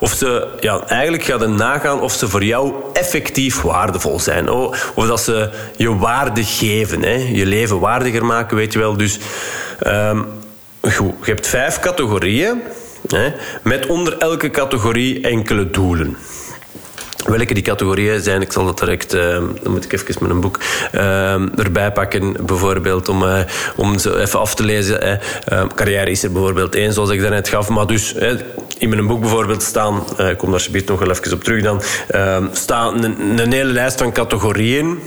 [0.00, 4.50] Of ze, ja, eigenlijk het nagaan of ze voor jou effectief waardevol zijn.
[4.94, 7.02] Of dat ze je waarde geven.
[7.02, 7.28] Hè.
[7.32, 8.96] Je leven waardiger maken, weet je wel.
[8.96, 9.18] Dus
[9.86, 10.26] um,
[10.80, 12.62] goed, je hebt vijf categorieën.
[13.08, 16.16] Hè, met onder elke categorie enkele doelen.
[17.26, 19.22] Welke die categorieën zijn, ik zal dat direct, uh,
[19.62, 20.58] dan moet ik even met een boek
[20.94, 23.38] uh, erbij pakken, bijvoorbeeld, om, uh,
[23.76, 25.20] om ze even af te lezen.
[25.74, 27.68] carrière is er bijvoorbeeld één, zoals ik daarnet gaf.
[27.68, 28.14] Maar dus
[28.78, 31.82] in mijn boek bijvoorbeeld staan, ik kom daar alsjeblieft nog wel even op terug dan,
[32.52, 34.98] staan een, een hele lijst van categorieën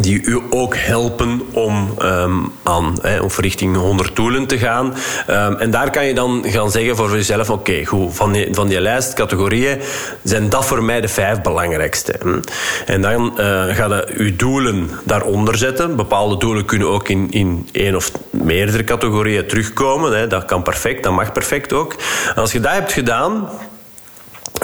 [0.00, 4.94] die u ook helpen om um, aan, hè, of richting 100 doelen te gaan.
[5.30, 8.68] Um, en daar kan je dan gaan zeggen voor jezelf, oké, goed, van die, van
[8.68, 9.80] die lijst categorieën
[10.22, 12.14] zijn dat voor mij de vijf belangrijkste.
[12.22, 12.40] Hm.
[12.86, 15.96] En dan uh, ga je uw doelen daaronder zetten.
[15.96, 20.18] Bepaalde doelen kunnen ook in, in één of meerdere categorieën terugkomen.
[20.18, 20.26] Hè.
[20.26, 21.92] Dat kan perfect, dat mag perfect ook.
[22.34, 23.48] En als je dat hebt gedaan,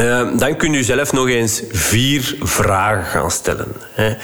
[0.01, 3.73] uh, dan kun je zelf nog eens vier vragen gaan stellen.
[3.93, 4.15] Hè.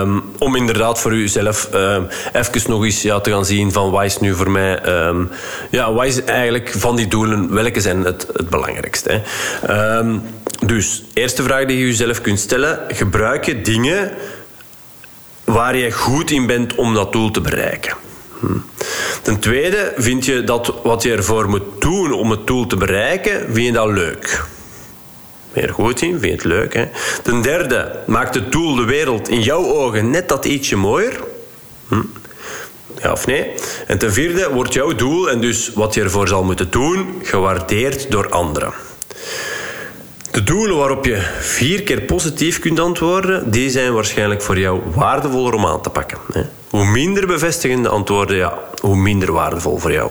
[0.00, 1.96] Um, om inderdaad voor jezelf uh,
[2.32, 5.06] even nog eens ja, te gaan zien van wat is nu voor mij...
[5.06, 5.30] Um,
[5.70, 9.20] ja, wat is eigenlijk van die doelen, welke zijn het, het belangrijkste?
[9.62, 10.20] Hè.
[10.66, 12.80] Dus, eerste vraag die je jezelf kunt stellen.
[12.88, 14.12] Gebruik je dingen
[15.44, 17.94] waar je goed in bent om dat doel te bereiken?
[18.40, 18.46] Hm.
[19.22, 23.46] Ten tweede, vind je dat wat je ervoor moet doen om het doel te bereiken,
[23.52, 24.44] vind je dat leuk?
[25.54, 26.74] Meer goed in, vind je het leuk.
[26.74, 26.84] Hè?
[27.22, 31.20] Ten derde, maakt het doel de wereld in jouw ogen net dat ietsje mooier?
[31.88, 32.00] Hm?
[33.02, 33.50] Ja of nee?
[33.86, 38.10] En ten vierde, wordt jouw doel en dus wat je ervoor zal moeten doen, gewaardeerd
[38.10, 38.72] door anderen?
[40.30, 45.54] De doelen waarop je vier keer positief kunt antwoorden, die zijn waarschijnlijk voor jou waardevoller
[45.54, 46.18] om aan te pakken.
[46.32, 46.42] Hè?
[46.70, 50.10] Hoe minder bevestigende antwoorden, ja, hoe minder waardevol voor jou.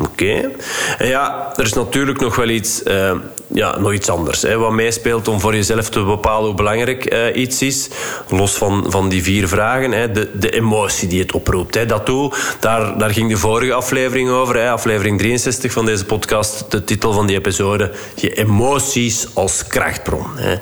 [0.00, 0.50] Oké.
[0.98, 3.12] En ja, er is natuurlijk nog wel iets, uh,
[3.46, 4.42] ja, nog iets anders.
[4.42, 7.88] Hè, wat meespeelt om voor jezelf te bepalen hoe belangrijk uh, iets is.
[8.28, 9.92] Los van, van die vier vragen.
[9.92, 11.74] Hè, de, de emotie die het oproept.
[11.74, 11.86] Hè.
[11.86, 14.56] Dat doel, daar, daar ging de vorige aflevering over.
[14.56, 16.70] Hè, aflevering 63 van deze podcast.
[16.70, 17.90] De titel van die episode.
[18.14, 20.26] Je emoties als krachtbron.
[20.36, 20.56] Hè.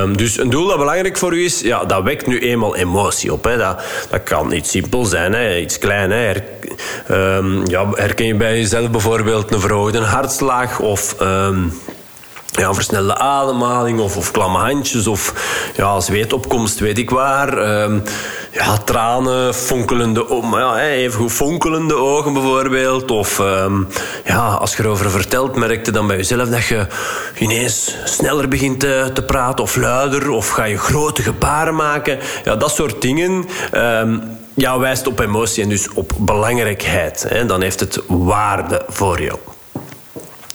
[0.00, 3.32] Um, dus een doel dat belangrijk voor u is, ja, dat wekt nu eenmaal emotie
[3.32, 3.44] op.
[3.44, 3.56] Hè.
[3.56, 5.32] Dat, dat kan iets simpel zijn.
[5.32, 6.10] Hè, iets klein.
[6.10, 6.44] Her,
[7.10, 11.16] um, ja, herken je bij jezelf bijvoorbeeld een verhoogde hartslag of...
[11.20, 11.72] Um,
[12.58, 15.34] ja, versnelde ademhaling of, of klamme handjes of
[15.76, 17.58] ja, zweetopkomst, weet ik waar.
[17.58, 17.98] Ehm,
[18.52, 23.10] ja, tranen, fonkelende, ja, even goed fonkelende ogen bijvoorbeeld.
[23.10, 23.82] Of ehm,
[24.24, 26.86] ja, als je erover vertelt, merkte dan bij jezelf dat je
[27.38, 30.30] ineens sneller begint te, te praten of luider.
[30.30, 32.18] Of ga je grote gebaren maken.
[32.44, 33.48] Ja, dat soort dingen.
[34.58, 37.26] Ja, wijst op emotie en dus op belangrijkheid.
[37.28, 37.46] Hè.
[37.46, 39.38] Dan heeft het waarde voor jou.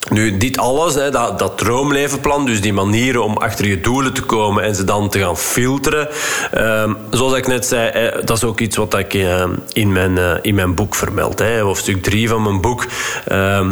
[0.10, 4.22] Nu, dit alles, hè, dat, dat droomlevenplan, dus die manieren om achter je doelen te
[4.22, 6.08] komen en ze dan te gaan filteren.
[6.52, 10.32] Ehm, zoals ik net zei, dat is ook iets wat ik uh, in, mijn, uh,
[10.42, 11.40] in mijn boek vermeld.
[11.40, 12.86] Hè, hoofdstuk 3 van mijn boek.
[13.28, 13.72] Ehm,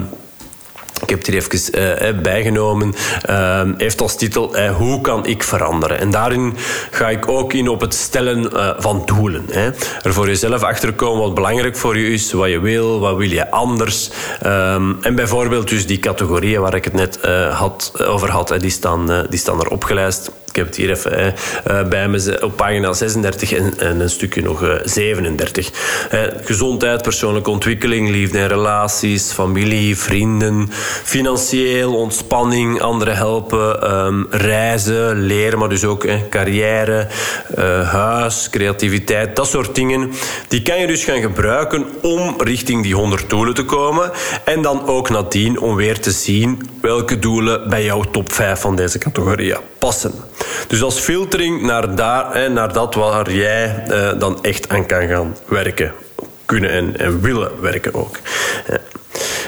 [1.01, 2.93] ik heb het hier even uh, bijgenomen.
[3.29, 5.99] Uh, heeft als titel uh, Hoe kan ik veranderen?
[5.99, 6.55] En daarin
[6.91, 9.45] ga ik ook in op het stellen van doelen.
[9.51, 9.65] Hè.
[10.01, 13.51] Er voor jezelf achterkomen wat belangrijk voor je is, wat je wil, wat wil je
[13.51, 14.09] anders.
[14.45, 17.19] Um, en bijvoorbeeld dus die categorieën waar ik het net
[17.51, 20.31] had, over had, die, staan, die staan er opgelijst.
[20.51, 21.33] Ik heb het hier even
[21.67, 25.69] uh, bij me op pagina 36 en, en een stukje nog uh, 37.
[26.13, 30.69] Uh, gezondheid, persoonlijke ontwikkeling, liefde en relaties, familie, vrienden,
[31.03, 37.07] financieel, ontspanning, anderen helpen, um, reizen, leren, maar dus ook carrière,
[37.85, 40.11] huis, creativiteit, dat soort dingen.
[40.47, 44.11] Die kan je dus gaan gebruiken om richting die 100 doelen te komen.
[44.45, 48.75] En dan ook nadien om weer te zien welke doelen bij jouw top 5 van
[48.75, 50.13] deze categorieën passen.
[50.67, 55.37] Dus als filtering naar, daar, naar dat waar jij eh, dan echt aan kan gaan
[55.45, 55.93] werken.
[56.45, 58.17] Kunnen en, en willen werken ook.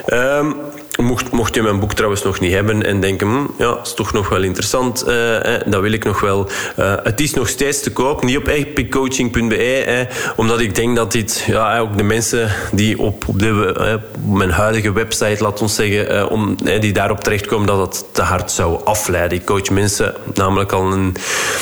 [0.08, 0.56] Um,
[1.04, 4.14] Mocht, mocht je mijn boek trouwens nog niet hebben en denken, hm, ja, is toch
[4.14, 6.50] nog wel interessant, uh, eh, dat wil ik nog wel.
[6.80, 11.12] Uh, het is nog steeds te koop, niet op epiccoaching.be, eh, omdat ik denk dat
[11.12, 13.94] dit, ja, ook de mensen die op, op, de, eh,
[14.34, 18.82] mijn huidige website, laat ons zeggen, om, die daarop terechtkomen, dat het te hard zou
[18.86, 19.38] afleiden.
[19.38, 21.16] Ik coach mensen namelijk al een,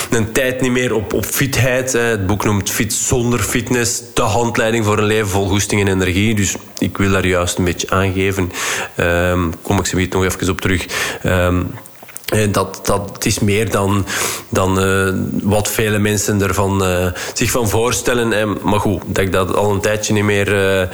[0.09, 1.93] een tijd niet meer op, op fitheid.
[1.93, 6.35] Het boek noemt Fit zonder fitness, de handleiding voor een leven vol goesting en energie.
[6.35, 8.51] Dus ik wil daar juist een beetje aangeven.
[9.31, 10.85] Um, kom ik ze nog even op terug.
[11.25, 11.73] Um,
[12.51, 14.05] dat, dat is meer dan,
[14.49, 15.13] dan uh,
[15.43, 18.33] wat vele mensen ervan uh, zich van voorstellen.
[18.33, 20.89] En, maar goed, dat ik dat al een tijdje niet meer.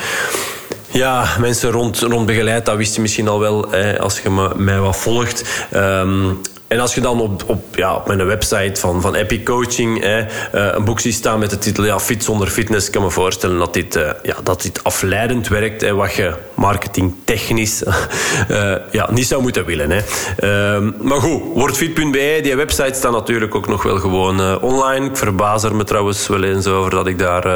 [0.87, 4.79] Ja, mensen rond, rond begeleid, dat wist je misschien al wel als je me, mij
[4.79, 5.43] wat volgt.
[5.73, 10.03] Um, en als je dan op, op, ja, op mijn website van, van Epic Coaching
[10.03, 13.57] uh, een boek ziet staan met de titel ja, Fit zonder fitness, kan me voorstellen
[13.57, 15.81] dat dit, uh, ja, dat dit afleidend werkt.
[15.81, 19.89] Hè, wat je marketingtechnisch uh, ja, niet zou moeten willen.
[19.91, 20.01] Hè.
[20.37, 25.05] Ehm, maar goed, wordfit.be, die website staat natuurlijk ook nog wel gewoon online.
[25.05, 27.47] Ik verbaas er me trouwens wel eens over dat ik daar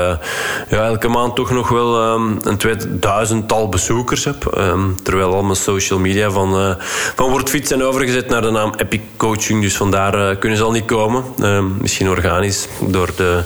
[0.70, 4.56] ja, elke maand toch nog wel um, een tweeduizendtal bezoekers heb.
[4.58, 6.78] Um, terwijl al mijn social media van,
[7.16, 10.72] van Wordfit zijn overgezet naar de naam Epic coaching, dus vandaar uh, kunnen ze al
[10.72, 11.24] niet komen.
[11.40, 13.44] Uh, misschien organisch, door de...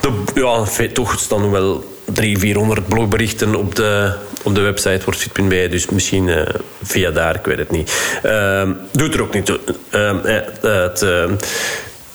[0.00, 5.66] de ja, toch staan wel 300, 400 blogberichten op de, op de website wordsfit.be.
[5.70, 6.42] Dus misschien uh,
[6.82, 8.18] via daar, ik weet het niet.
[8.22, 9.60] Ehm, doet er ook niet toe.
[9.90, 11.04] Ehm, eh, het,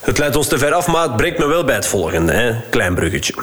[0.02, 2.32] het leidt ons te ver af, maar het brengt me wel bij het volgende.
[2.32, 2.52] Hè.
[2.70, 3.34] Klein bruggetje.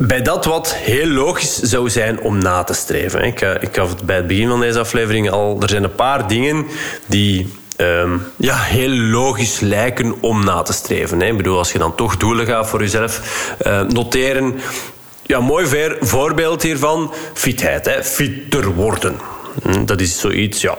[0.00, 3.22] Bij dat wat heel logisch zou zijn om na te streven.
[3.22, 5.62] Ik, ik gaf het bij het begin van deze aflevering al.
[5.62, 6.66] Er zijn een paar dingen
[7.06, 11.22] die um, ja, heel logisch lijken om na te streven.
[11.22, 13.20] Ik bedoel, als je dan toch doelen gaat voor jezelf
[13.66, 14.60] uh, noteren.
[15.22, 17.86] Ja, mooi voorbeeld hiervan: fitheid.
[17.86, 18.04] Hè.
[18.04, 19.16] Fitter worden.
[19.62, 20.78] Hm, dat is zoiets, ja,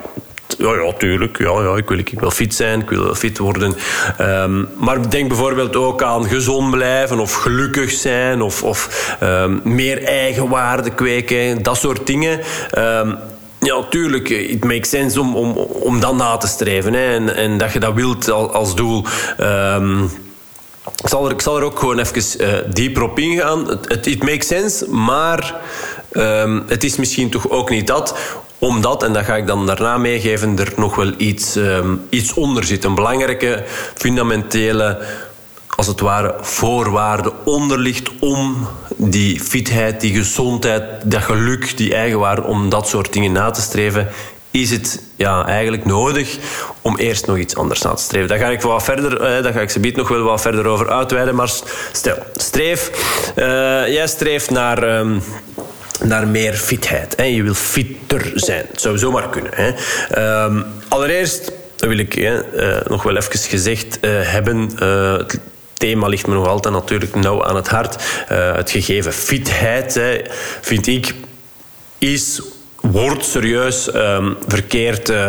[0.60, 1.38] ja, ja, tuurlijk.
[1.38, 3.76] Ja, ja, ik wil, ik wil fit zijn, ik wil fit worden.
[4.22, 10.04] Um, maar denk bijvoorbeeld ook aan gezond blijven of gelukkig zijn of, of um, meer
[10.04, 11.64] eigenwaarde kweken.
[11.64, 12.40] Dat soort dingen.
[12.78, 13.18] Um,
[13.60, 16.94] ja, tuurlijk, het makes sense om, om, om dat na te streven.
[16.94, 17.14] Hè.
[17.14, 19.06] En, en dat je dat wilt als, doel.
[21.04, 23.68] Ik zal, er, ik zal er ook gewoon even uh, dieper op ingaan.
[23.88, 25.56] Het, it makes sense, maar
[26.68, 28.16] het is misschien toch ook niet dat
[28.60, 32.64] omdat, en dat ga ik dan daarna meegeven, er nog wel iets, um, iets onder
[32.64, 32.84] zit.
[32.84, 33.64] Een belangrijke,
[33.96, 35.00] fundamentele,
[35.76, 42.44] als het ware, voorwaarde onder ligt om die fitheid, die gezondheid, dat geluk, die eigenwaarde,
[42.44, 44.08] om dat soort dingen na te streven,
[44.52, 46.38] is het ja, eigenlijk nodig
[46.82, 48.28] om eerst nog iets anders na te streven.
[48.28, 51.36] Daar ga ik wat verder, eh, ga ik ze nog wel wat verder over uitweiden.
[51.36, 51.52] Maar
[51.92, 52.92] stel, streef,
[53.36, 53.46] uh,
[53.88, 55.00] jij streeft naar.
[55.00, 55.22] Um,
[56.04, 57.16] naar meer fitheid.
[57.16, 57.24] Hè.
[57.24, 58.66] Je wil fitter zijn.
[58.72, 59.52] Het zou zomaar kunnen.
[59.56, 59.74] Hè.
[60.46, 62.40] Um, allereerst wil ik uh,
[62.88, 64.72] nog wel even gezegd uh, hebben.
[64.82, 65.40] Uh, het
[65.74, 67.96] thema ligt me nog altijd natuurlijk nauw aan het hart.
[68.28, 70.22] het gegeven fitheid, hè,
[70.62, 71.14] vind ik,
[71.98, 72.42] is
[72.82, 75.28] wordt serieus um, verkeerd uh,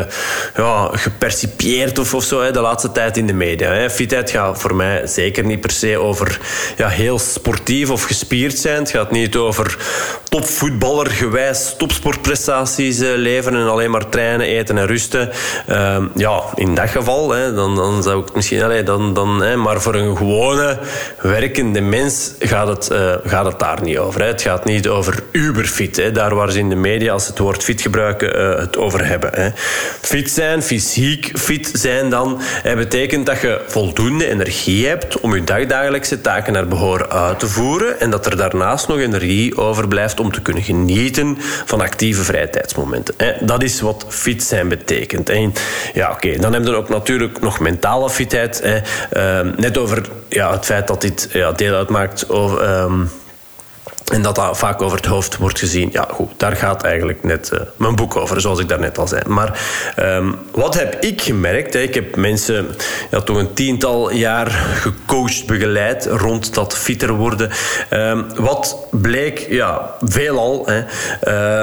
[0.57, 3.73] ja, gepercipieerd of, of zo hè, de laatste tijd in de media.
[3.73, 3.91] Hè.
[3.91, 6.41] Fitheid gaat voor mij zeker niet per se over
[6.77, 8.79] ja, heel sportief of gespierd zijn.
[8.79, 9.77] Het gaat niet over
[10.29, 15.31] topvoetballer gewijs topsportprestaties uh, leveren en alleen maar trainen, eten en rusten.
[15.69, 18.63] Uh, ja, in dat geval, hè, dan, dan zou ik misschien...
[18.63, 20.79] Allez, dan, dan, hè, maar voor een gewone
[21.21, 24.25] werkende mens gaat het, uh, gaat het daar niet over.
[24.25, 25.97] Het gaat niet over uberfit.
[25.97, 26.13] Hè.
[26.13, 29.31] Daar waar ze in de media, als het woord fit gebruiken, uh, het over hebben.
[29.35, 29.50] Hè.
[30.00, 35.44] Fit zijn, fysiek fit zijn dan, hè, betekent dat je voldoende energie hebt om je
[35.44, 40.33] dagdagelijkse taken naar behoren uit te voeren en dat er daarnaast nog energie overblijft om
[40.33, 43.14] te kunnen genieten van actieve vrije tijdsmomenten.
[43.16, 43.33] Hè.
[43.40, 45.29] Dat is wat fit zijn betekent.
[45.29, 45.53] En
[45.94, 48.62] ja, oké, dan hebben we ook natuurlijk nog mentale fitheid.
[49.12, 52.81] Uh, net over ja, het feit dat dit ja, deel uitmaakt over...
[52.81, 53.11] Um,
[54.13, 55.89] en dat dat vaak over het hoofd wordt gezien.
[55.93, 59.23] Ja, goed, daar gaat eigenlijk net uh, mijn boek over, zoals ik daarnet al zei.
[59.27, 59.61] Maar
[59.99, 61.75] um, wat heb ik gemerkt?
[61.75, 62.67] Ik heb mensen
[63.11, 67.51] ja, toch een tiental jaar gecoacht, begeleid rond dat fitter worden.
[67.91, 70.83] Um, wat bleek, ja, veelal, hè,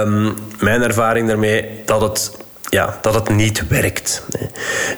[0.02, 2.32] um, mijn ervaring daarmee, dat het
[2.70, 4.24] ja, dat het niet werkt.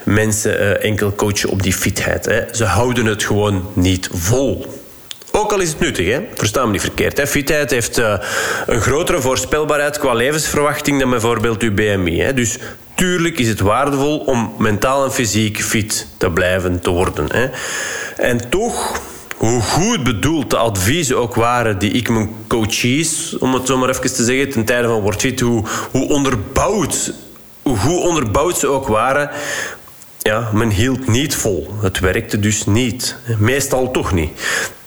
[0.04, 2.48] Mensen uh, enkel coachen op die fitheid.
[2.52, 4.79] Ze houden het gewoon niet vol.
[5.40, 6.22] Ook al is het nuttig, hè?
[6.34, 7.18] versta me niet verkeerd.
[7.18, 7.28] Hè?
[7.28, 8.14] Fitheid heeft uh,
[8.66, 12.20] een grotere voorspelbaarheid qua levensverwachting dan bijvoorbeeld uw BMI.
[12.20, 12.34] Hè?
[12.34, 12.58] Dus
[12.96, 17.26] tuurlijk is het waardevol om mentaal en fysiek fit te blijven te worden.
[17.32, 17.50] Hè?
[18.18, 19.02] En toch,
[19.36, 23.90] hoe goed bedoeld de adviezen ook waren die ik mijn coaches, om het zo maar
[23.90, 27.14] even te zeggen, ten tijde van Word Fit, hoe, hoe onderbouwd,
[27.62, 29.30] hoe onderbouwd ze ook waren,
[30.18, 31.68] ja, men hield niet vol.
[31.82, 33.16] Het werkte dus niet.
[33.38, 34.32] Meestal toch niet.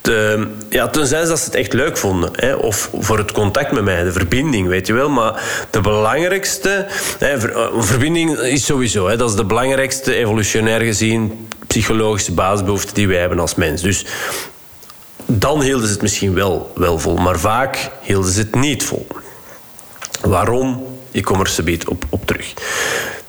[0.02, 2.30] De, ja, tenzij dat ze het echt leuk vonden.
[2.32, 5.08] Hè, of voor het contact met mij, de verbinding, weet je wel.
[5.08, 6.86] Maar de belangrijkste...
[7.18, 13.08] Hè, ver, verbinding is sowieso, hè, dat is de belangrijkste evolutionair gezien psychologische basisbehoefte die
[13.08, 13.82] wij hebben als mens.
[13.82, 14.04] Dus
[15.26, 17.16] dan hielden ze het misschien wel, wel vol.
[17.16, 19.06] Maar vaak hielden ze het niet vol.
[20.20, 20.86] Waarom?
[21.10, 22.52] Ik kom er subiet op, op terug.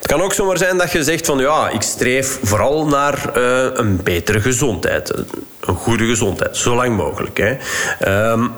[0.04, 3.66] Het kan ook zomaar zijn dat je zegt van ja, ik streef vooral naar uh,
[3.74, 5.14] een betere gezondheid.
[5.60, 7.38] Een goede gezondheid, zo lang mogelijk.
[7.38, 8.32] Hè.
[8.32, 8.52] Um,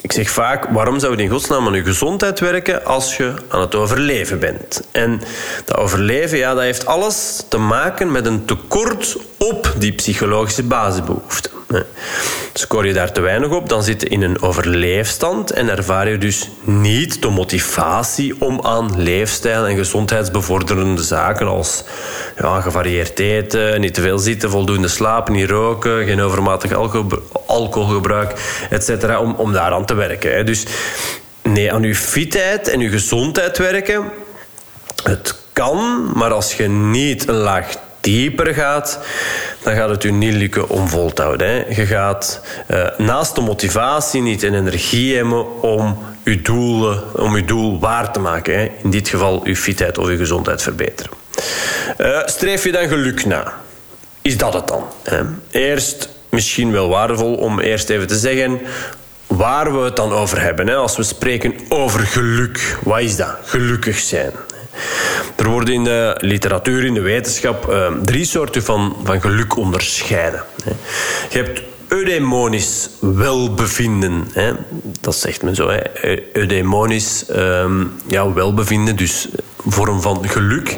[0.00, 3.60] ik zeg vaak, waarom zou je in godsnaam aan je gezondheid werken als je aan
[3.60, 4.82] het overleven bent?
[4.90, 5.20] En
[5.64, 11.50] dat overleven, ja, dat heeft alles te maken met een tekort op die psychologische basisbehoeften.
[12.52, 16.18] Scoor je daar te weinig op, dan zit je in een overleefstand en ervaar je
[16.18, 21.84] dus niet de motivatie om aan leefstijl en gezondheidsbevorderende zaken als
[22.36, 26.72] ja, gevarieerd eten, niet te veel zitten, voldoende slapen, niet roken, geen overmatig
[27.46, 28.32] alcoholgebruik,
[28.70, 29.18] etc.
[29.20, 30.46] Om, om daaraan te werken.
[30.46, 30.64] Dus
[31.42, 34.10] nee, aan je fitheid en je gezondheid werken,
[35.02, 37.66] het kan, maar als je niet een laag
[38.04, 38.98] dieper gaat,
[39.62, 41.48] dan gaat het u niet lukken om vol te houden.
[41.48, 41.64] Hè.
[41.68, 42.40] Je gaat
[42.70, 48.12] uh, naast de motivatie niet en energie hebben om uw, doelen, om uw doel waar
[48.12, 48.58] te maken.
[48.58, 48.70] Hè.
[48.82, 51.12] In dit geval uw fitheid of uw gezondheid verbeteren.
[51.98, 53.52] Uh, streef je dan geluk na?
[54.22, 54.84] Is dat het dan?
[55.50, 58.60] Eerst misschien wel waardevol om eerst even te zeggen
[59.26, 60.66] waar we het dan over hebben.
[60.66, 60.74] Hè?
[60.74, 63.36] Als we spreken over geluk, wat is dat?
[63.44, 64.32] Gelukkig zijn.
[65.36, 70.42] Er worden in de literatuur, in de wetenschap, uh, drie soorten van, van geluk onderscheiden.
[71.30, 74.28] Je hebt eudemonisch welbevinden.
[74.32, 74.52] Hè.
[75.00, 75.68] Dat zegt men zo.
[75.68, 75.80] Hè.
[76.32, 79.28] Eudemonisch um, ja, welbevinden, dus
[79.66, 80.76] vorm van geluk.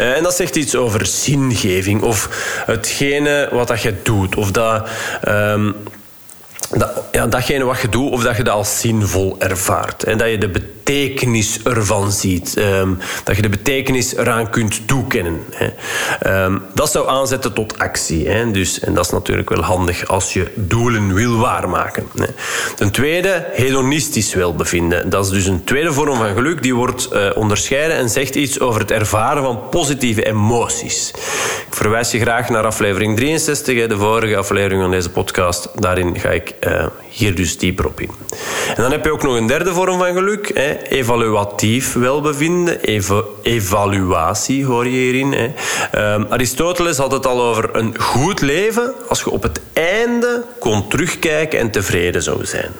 [0.00, 2.28] Uh, en dat zegt iets over zingeving of
[2.66, 4.36] hetgene wat dat je doet.
[4.36, 4.88] Of dat...
[5.28, 5.74] Um,
[6.76, 10.04] dat, ja, datgene wat je doet, of dat je dat als zinvol ervaart.
[10.04, 10.76] En dat je de betekenis
[11.64, 12.56] ervan ziet.
[12.58, 15.40] Um, dat je de betekenis eraan kunt toekennen.
[15.50, 16.44] Hè.
[16.44, 18.28] Um, dat zou aanzetten tot actie.
[18.28, 18.50] Hè.
[18.50, 22.06] Dus, en dat is natuurlijk wel handig als je doelen wil waarmaken.
[22.14, 22.26] Hè.
[22.76, 25.10] Ten tweede, hedonistisch welbevinden.
[25.10, 26.62] Dat is dus een tweede vorm van geluk.
[26.62, 31.10] Die wordt uh, onderscheiden en zegt iets over het ervaren van positieve emoties.
[31.66, 35.68] Ik verwijs je graag naar aflevering 63, de vorige aflevering van deze podcast.
[35.74, 36.86] Daarin ga ik uh,
[37.18, 38.10] hier dus dieper op in.
[38.68, 40.50] En dan heb je ook nog een derde vorm van geluk.
[40.54, 40.82] Hè.
[40.82, 42.80] Evaluatief welbevinden.
[42.80, 45.32] Eva evaluatie hoor je hierin.
[45.32, 45.44] Hè.
[46.14, 50.88] Um, Aristoteles had het al over een goed leven als je op het einde kon
[50.88, 52.72] terugkijken en tevreden zou zijn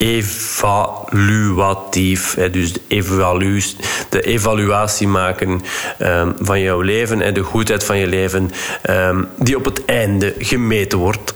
[0.00, 2.34] evaluatief.
[2.34, 3.62] Dus de, evalu
[4.08, 5.62] de evaluatie maken
[6.02, 8.50] um, van jouw leven en de goedheid van je leven,
[8.90, 11.34] um, die op het einde gemeten wordt.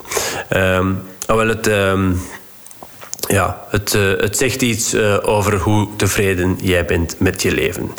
[1.28, 1.66] Um, wel het
[3.28, 7.90] ja, het, uh, het zegt iets uh, over hoe tevreden jij bent met je leven.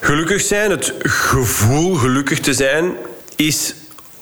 [0.00, 2.92] Gelukkig zijn, het gevoel gelukkig te zijn,
[3.36, 3.74] is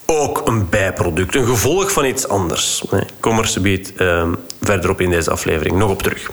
[0.06, 2.82] ook een bijproduct, een gevolg van iets anders.
[2.90, 4.28] Ik kom er zometeen uh,
[4.62, 6.30] verderop in deze aflevering nog op terug.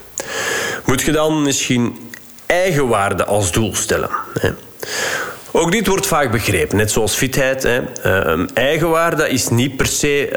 [0.85, 1.97] Moet je dan misschien
[2.45, 4.09] eigenwaarde als doel stellen?
[4.39, 4.49] Hè?
[5.51, 7.63] Ook dit wordt vaak begrepen, net zoals fitheid.
[7.63, 7.81] Hè.
[8.05, 10.29] Uh, eigenwaarde is niet per se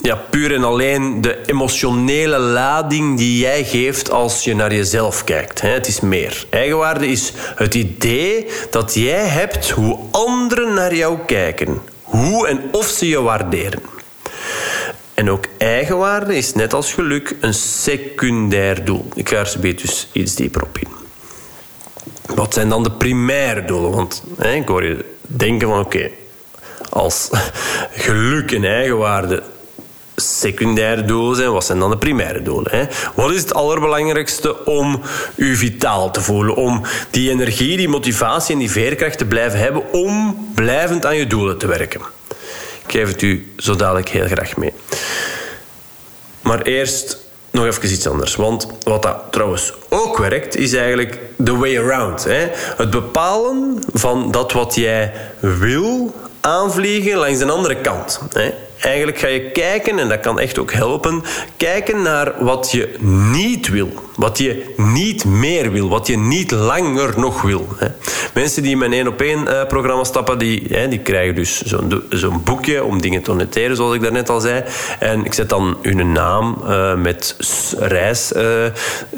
[0.00, 5.60] ja, puur en alleen de emotionele lading die jij geeft als je naar jezelf kijkt.
[5.60, 6.46] Het is meer.
[6.50, 11.82] Eigenwaarde is het idee dat jij hebt hoe anderen naar jou kijken.
[12.02, 13.82] Hoe en of ze je waarderen.
[15.14, 19.08] En ook eigenwaarde is net als geluk een secundair doel.
[19.14, 20.88] Ik ga er dus iets dieper op in.
[22.34, 23.90] Wat zijn dan de primaire doelen?
[23.90, 26.10] Want hè, ik hoor je denken van oké,
[26.88, 27.30] als
[28.06, 29.42] geluk en eigenwaarde
[30.16, 32.76] secundaire doelen zijn, wat zijn dan de primaire doelen?
[32.76, 32.84] Hè?
[33.14, 35.02] Wat is het allerbelangrijkste om
[35.34, 36.54] u vitaal te voelen?
[36.54, 41.26] Om die energie, die motivatie en die veerkracht te blijven hebben om blijvend aan je
[41.26, 42.00] doelen te werken?
[42.86, 44.72] Ik geef het u zo dadelijk heel graag mee.
[46.40, 48.36] Maar eerst nog even iets anders.
[48.36, 52.24] Want wat dat trouwens ook werkt, is eigenlijk the way around.
[52.24, 52.48] Hè?
[52.76, 58.20] Het bepalen van dat wat jij wil aanvliegen langs de andere kant.
[58.32, 58.50] Hè?
[58.80, 61.22] Eigenlijk ga je kijken, en dat kan echt ook helpen,
[61.56, 62.94] kijken naar wat je
[63.32, 64.04] niet wil.
[64.16, 67.66] Wat je niet meer wil, wat je niet langer nog wil.
[68.34, 71.62] Mensen die in mijn één op één eh, programma stappen, die, die krijgen dus
[72.10, 74.64] zo'n boekje om dingen te noteren, zoals ik daarnet al zei.
[74.98, 77.36] En ik zet dan hun naam uh, met
[77.78, 78.42] reis uh,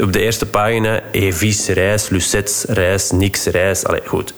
[0.00, 1.00] op de eerste pagina.
[1.10, 3.84] Evis reis, Lucets reis, Nix reis.
[3.84, 4.34] Allee, goed.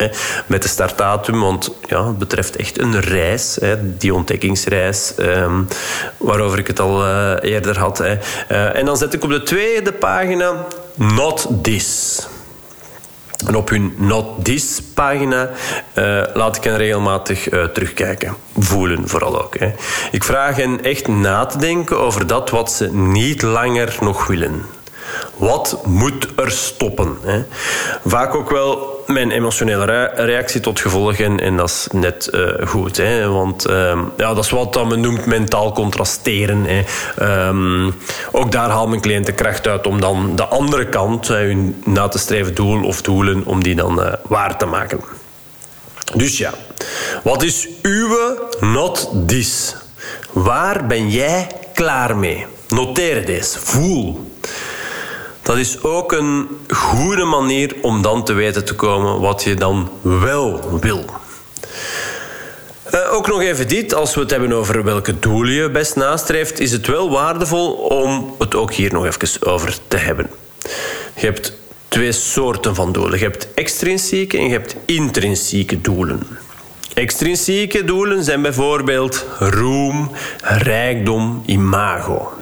[0.47, 5.68] Met de startdatum, want ja, het betreft echt een reis, die ontdekkingsreis, um,
[6.16, 7.07] waarover ik het al
[7.39, 7.99] eerder had.
[7.99, 8.14] Hè.
[8.68, 12.29] en dan zet ik op de tweede pagina Not This.
[13.47, 15.51] En op hun Not This pagina
[15.95, 18.37] uh, laat ik hen regelmatig terugkijken.
[18.59, 19.59] Voelen vooral ook.
[19.59, 19.73] Hè.
[20.11, 24.62] Ik vraag hen echt na te denken over dat wat ze niet langer nog willen.
[25.36, 27.16] Wat moet er stoppen?
[27.22, 27.42] Hè?
[28.04, 31.16] Vaak ook wel mijn emotionele reactie tot gevolg.
[31.16, 32.96] En, dat is net uh, goed.
[32.96, 33.28] Hè?
[33.28, 36.64] Want uh, ja, dat is wat men noemt mentaal contrasteren.
[36.66, 36.82] Hè?
[37.48, 37.94] Um,
[38.32, 42.18] ook daar haal mijn cliënten kracht uit om dan de andere kant, hun na te
[42.18, 45.00] streven doel of doelen, om die dan uh, waar te maken.
[46.14, 46.52] Dus ja,
[47.22, 48.16] wat is uw
[48.61, 49.76] not this?
[50.32, 52.46] Waar ben jij klaar mee?
[52.68, 53.58] Noteer deze.
[53.58, 54.30] Voel.
[55.43, 59.91] Dat is ook een goede manier om dan te weten te komen wat je dan
[60.01, 61.05] wel wil.
[62.95, 66.61] Uh, ook nog even dit, als we het hebben over welke doelen je best nastreeft,
[66.61, 70.30] is het wel waardevol om het ook hier nog even over te hebben.
[71.14, 71.53] Je hebt
[71.88, 73.18] twee soorten van doelen.
[73.18, 76.22] Je hebt extrinsieke en je hebt intrinsieke doelen.
[76.95, 80.11] Extrinsieke doelen zijn bijvoorbeeld roem,
[80.43, 82.32] rijkdom, imago.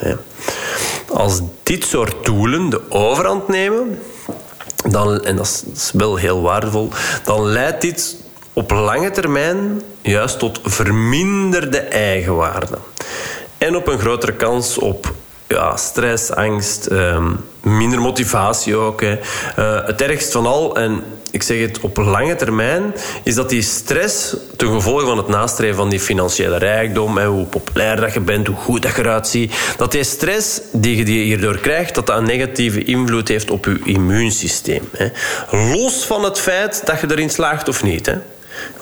[1.09, 3.99] Als dit soort doelen de overhand nemen,
[4.91, 6.89] dan, en dat is wel heel waardevol,
[7.25, 8.17] dan leidt dit
[8.53, 12.79] op lange termijn juist tot verminderde eigenwaarde.
[13.59, 15.15] En op een grotere kans op
[15.49, 17.31] ja, stress, angst, ehm,
[17.61, 19.01] minder motivatie ook.
[19.01, 19.19] Hè.
[19.59, 23.63] Uh, het ergst van al, en ik zeg het op lange termijn, is dat die
[23.63, 28.21] stress ten gevolge van het nastreven van die financiële rijkdom, hè, hoe populair dat je
[28.21, 32.07] bent, hoe goed dat je eruit ziet, dat die stress die je hierdoor krijgt, dat
[32.07, 34.89] dat een negatieve invloed heeft op je immuunsysteem.
[34.93, 35.09] Hè.
[35.75, 38.07] Los van het feit dat je erin slaagt of niet.
[38.07, 38.15] Hè.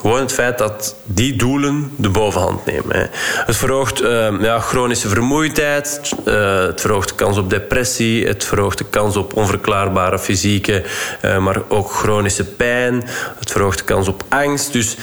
[0.07, 3.11] Gewoon het feit dat die doelen de bovenhand nemen.
[3.47, 8.79] Het verhoogt uh, ja, chronische vermoeidheid, uh, het verhoogt de kans op depressie, het verhoogt
[8.79, 10.85] de kans op onverklaarbare fysieke,
[11.25, 13.05] uh, maar ook chronische pijn,
[13.39, 14.73] het verhoogt de kans op angst.
[14.73, 14.97] Dus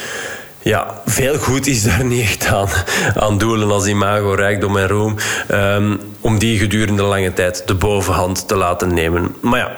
[0.61, 2.67] ja, veel goed is daar niet echt aan,
[3.15, 5.15] aan doelen als imago, rijkdom en roem,
[5.51, 9.35] um, om die gedurende lange tijd de bovenhand te laten nemen.
[9.41, 9.71] Maar ja,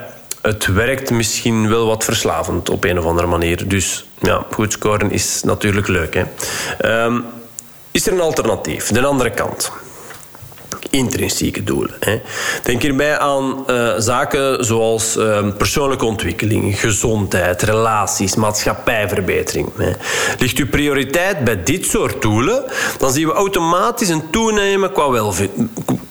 [0.46, 3.68] het werkt misschien wel wat verslavend op een of andere manier.
[3.68, 6.14] Dus ja, goed scoren is natuurlijk leuk.
[6.14, 6.24] Hè.
[7.06, 7.26] Um,
[7.92, 8.88] is er een alternatief?
[8.88, 9.72] De andere kant
[10.90, 11.96] intrinsieke doelen.
[12.00, 12.22] Hè.
[12.64, 19.70] Denk hierbij aan uh, zaken zoals uh, persoonlijke ontwikkeling, gezondheid, relaties, maatschappijverbetering.
[19.78, 19.92] Hè.
[20.40, 22.64] Ligt uw prioriteit bij dit soort doelen,
[22.98, 25.34] dan zien we automatisch een toenemen qua,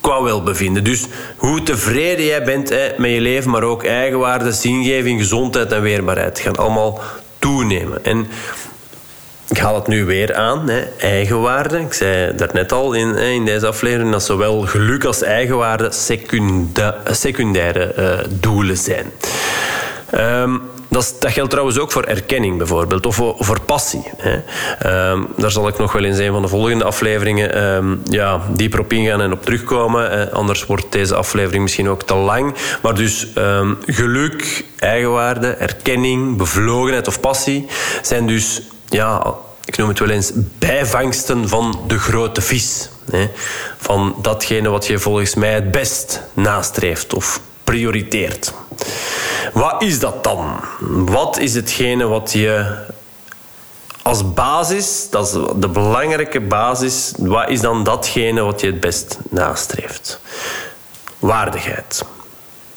[0.01, 0.85] qua welbevinden.
[0.85, 1.07] Dus
[1.37, 6.57] hoe tevreden jij bent met je leven, maar ook eigenwaarde, zingeving, gezondheid en weerbaarheid gaan
[6.57, 7.01] allemaal
[7.39, 8.05] toenemen.
[8.05, 8.27] En
[9.49, 11.79] ik haal het nu weer aan, hè, eigenwaarde.
[11.79, 15.89] Ik zei daarnet al in, in deze aflevering dat zowel geluk als eigenwaarde
[17.11, 19.13] secundaire uh, doelen zijn.
[20.15, 24.03] Um, dat, dat, geldt trouwens ook voor erkenning bijvoorbeeld, of voor, passie.
[24.17, 24.33] Hè.
[25.11, 28.81] Um, daar zal ik nog wel in een van de volgende afleveringen um, ja, dieper
[28.81, 30.33] op ingaan en op terugkomen.
[30.33, 32.55] anders wordt deze aflevering misschien ook te lang.
[32.83, 33.27] Maar dus
[33.87, 37.67] geluk, eigenwaarde, erkenning, bevlogenheid of passie
[38.03, 38.63] zijn dus
[38.95, 39.35] ja,
[39.65, 42.89] ik noem het wel eens bijvangsten van de grote vis.
[43.11, 43.31] Hè?
[43.77, 48.53] Van datgene wat je volgens mij het best nastreeft of prioriteert.
[49.53, 50.61] Wat is dat dan?
[50.89, 52.83] Wat is hetgene wat je
[54.03, 59.19] als basis, dat is de belangrijke basis, wat is dan datgene wat je het best
[59.31, 60.21] nastreeft?
[61.19, 62.05] Waardigheid.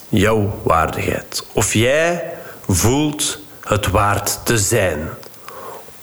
[0.09, 1.43] Jouw waardigheid.
[1.53, 2.33] Of jij
[2.67, 5.09] voelt het waard te zijn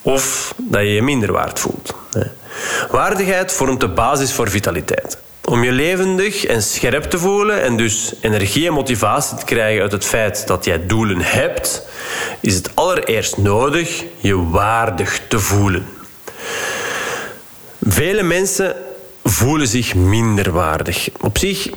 [0.04, 1.94] of dat je je minder waard voelt.
[2.90, 5.18] Waardigheid vormt de basis voor vitaliteit.
[5.44, 9.92] Om je levendig en scherp te voelen en dus energie en motivatie te krijgen uit
[9.92, 11.86] het feit dat jij doelen hebt,
[12.40, 15.86] is het allereerst nodig je waardig te voelen.
[17.82, 18.76] Vele mensen
[19.24, 21.08] voelen zich minder waardig.
[21.20, 21.68] Op zich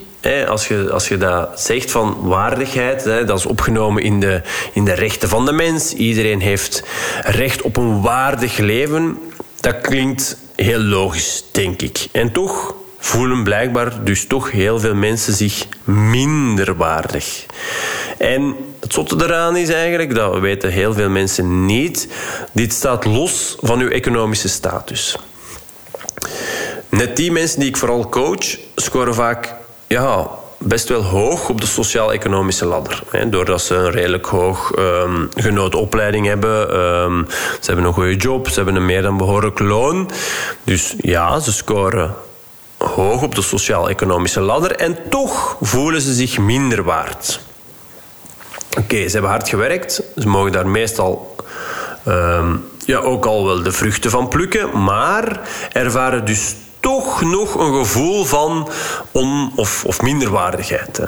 [0.47, 4.41] als, je, als je dat zegt van waardigheid, dat is opgenomen in de,
[4.73, 5.93] in de rechten van de mens.
[5.93, 6.84] Iedereen heeft
[7.21, 9.19] recht op een waardig leven.
[9.59, 12.07] Dat klinkt heel logisch, denk ik.
[12.11, 17.45] En toch voelen blijkbaar dus toch heel veel mensen zich minder waardig.
[18.17, 22.07] En het zotte eraan is eigenlijk, dat weten heel veel mensen niet,
[22.51, 25.17] dit staat los van uw economische status.
[26.89, 29.55] Net die mensen die ik vooral coach, scoren vaak
[29.88, 30.27] ja,
[30.57, 33.03] best wel hoog op de sociaal-economische ladder.
[33.09, 36.79] Hè, doordat ze een redelijk hoog um, genoten opleiding hebben.
[36.79, 40.11] Um, ze hebben een goede job, ze hebben een meer dan behoorlijk loon.
[40.63, 42.15] Dus ja, ze scoren
[42.77, 44.75] hoog op de sociaal-economische ladder.
[44.75, 47.39] En toch voelen ze zich minder waard.
[48.79, 50.03] Oké, ze hebben hard gewerkt.
[50.17, 51.35] Ze mogen daar meestal...
[52.07, 55.39] Um, ja, ook al wel de vruchten van plukken, maar
[55.71, 58.69] ervaren dus toch nog een gevoel van
[59.11, 60.97] on- of, of minderwaardigheid.
[60.97, 61.05] Hè.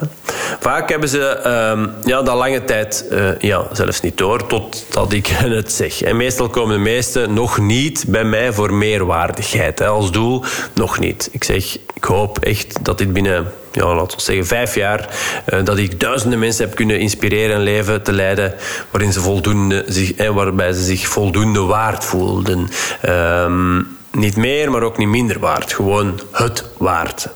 [0.60, 5.28] Vaak hebben ze uh, ja, dat lange tijd uh, ja, zelfs niet door, totdat ik
[5.60, 6.02] het zeg.
[6.02, 9.80] En meestal komen de meesten nog niet bij mij voor meerwaardigheid.
[9.80, 9.88] Hè.
[9.88, 10.44] Als doel
[10.74, 11.30] nog niet.
[11.32, 15.10] Ik zeg, ik hoop echt dat dit binnen ja, laten we zeggen, vijf jaar,
[15.54, 18.54] uh, dat ik duizenden mensen heb kunnen inspireren een leven te leiden
[18.92, 22.70] waarin ze voldoende zich, eh, waarbij ze zich voldoende waard voelden.
[23.02, 23.82] Ehm,
[24.20, 25.74] niet meer, maar ook niet minder waard.
[25.74, 27.28] Gewoon het waard.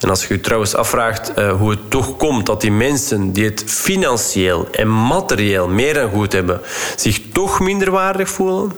[0.00, 3.44] En als je je trouwens afvraagt uh, hoe het toch komt dat die mensen die
[3.44, 6.60] het financieel en materieel meer dan goed hebben,
[6.96, 8.72] zich toch minder waardig voelen,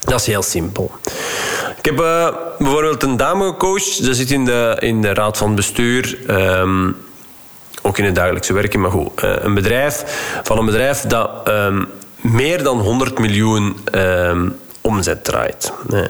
[0.00, 0.90] dat is heel simpel.
[1.78, 5.54] Ik heb uh, bijvoorbeeld een dame gecoacht, ze zit in de, in de raad van
[5.54, 6.18] bestuur.
[6.30, 6.96] Um,
[7.82, 9.22] ook in het dagelijkse werken, maar goed.
[9.24, 10.04] Uh, een bedrijf,
[10.42, 11.88] van een bedrijf dat um,
[12.20, 14.56] meer dan 100 miljoen um,
[14.86, 15.72] omzet draait.
[15.86, 16.08] Nee.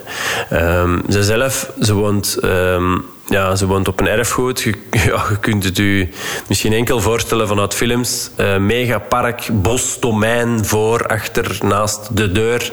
[0.53, 4.61] Um, ze zelf, ze woont, um, ja, ze woont op een erfgoed.
[4.61, 4.73] Je,
[5.09, 6.09] ja, je kunt het u
[6.47, 8.29] misschien enkel voorstellen vanuit films.
[8.37, 12.71] Uh, megapark, bos, domein, voor, achter, naast de deur.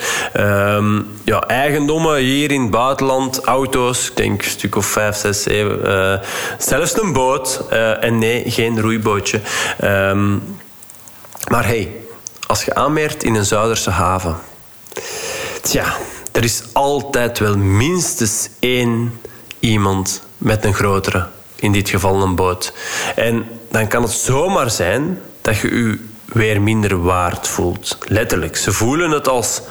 [1.24, 5.78] Ja, eigendommen hier in het buitenland, auto's, ik denk een stuk of vijf, zes, zeven.
[5.84, 6.14] Uh,
[6.59, 7.61] zelfs een boot.
[7.72, 9.40] Uh, en nee, geen roeibootje.
[11.50, 11.90] maar hey,
[12.46, 14.36] als je aanmeert in een Zuiderse haven
[15.65, 15.97] Tja,
[16.33, 19.21] er is altijd wel minstens één
[19.59, 22.73] iemand met een grotere, in dit geval een boot.
[23.17, 27.99] En dan kan het zomaar zijn dat je je weer minder waard voelt.
[28.07, 28.57] Letterlijk.
[28.57, 29.62] Ze voelen het als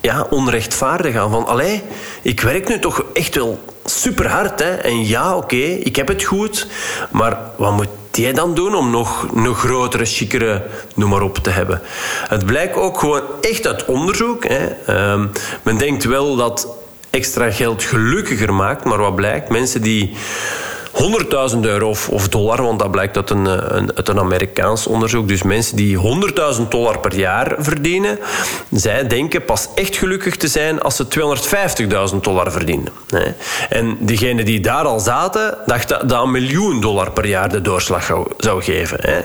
[0.00, 1.30] ja, onrechtvaardig aan.
[1.30, 1.82] Van, allee,
[2.22, 4.60] ik werk nu toch echt wel super hard.
[4.60, 4.74] Hè?
[4.74, 6.66] En ja, oké, ik heb het goed.
[7.10, 10.62] Maar wat moet jij dan doen om nog een grotere, chicere
[10.94, 11.80] noem maar op te hebben?
[12.28, 14.44] Het blijkt ook gewoon echt uit onderzoek.
[14.44, 14.66] Hè.
[14.86, 15.26] Ehm,
[15.62, 16.68] men denkt wel dat
[17.10, 19.48] extra geld gelukkiger maakt, maar wat blijkt?
[19.48, 20.16] Mensen die
[21.54, 25.28] 100.000 euro of, dollar, want dat blijkt uit een, eh, een, een Amerikaans onderzoek.
[25.28, 28.18] Dus mensen die 100.000 dollar per jaar verdienen,
[28.70, 32.92] zij denken pas echt gelukkig te zijn als ze 250.000 dollar verdienen.
[33.68, 38.10] En diegenen die daar al zaten, dachten dat een miljoen dollar per jaar de doorslag
[38.38, 39.24] zou geven.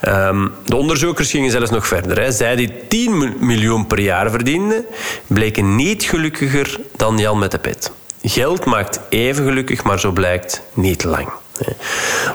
[0.00, 2.32] Ehm, de onderzoekers gingen zelfs nog verder.
[2.32, 4.86] Zij die 10 miljoen per jaar verdienden,
[5.26, 7.90] bleken niet gelukkiger dan Jan met de pet.
[8.22, 11.28] Geld maakt even gelukkig, maar zo blijkt niet lang.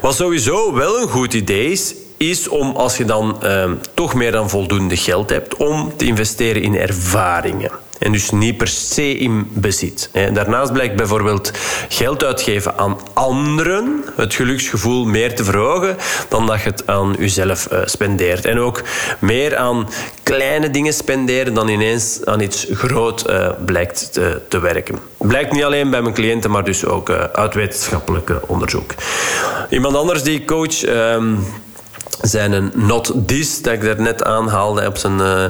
[0.02, 4.32] Wat sowieso wel een goed idee is, is om als je dan eh, toch meer
[4.32, 7.72] dan voldoende geld hebt, om te investeren in ervaringen.
[8.02, 10.10] En dus niet per se in bezit.
[10.34, 11.52] Daarnaast blijkt bijvoorbeeld
[11.90, 15.98] geld uitgeven aan anderen het geluksgevoel meer te verhogen
[16.30, 18.46] dan dat je het aan jezelf eh, spendeert.
[18.46, 18.82] En ook
[19.20, 19.90] meer aan
[20.24, 24.14] kleine dingen spenderen dan ineens aan iets groot uh, blijkt
[24.48, 25.00] te, werken.
[25.18, 28.94] Blijkt niet alleen bij mijn cliënten, maar dus ook uh, uit wetenschappelijk onderzoek.
[29.70, 30.84] Iemand anders die coach.
[30.84, 31.46] Um,
[32.22, 33.14] zijn een not
[33.64, 35.20] dat ik daarnet aanhaalde op zijn...
[35.20, 35.44] Uh,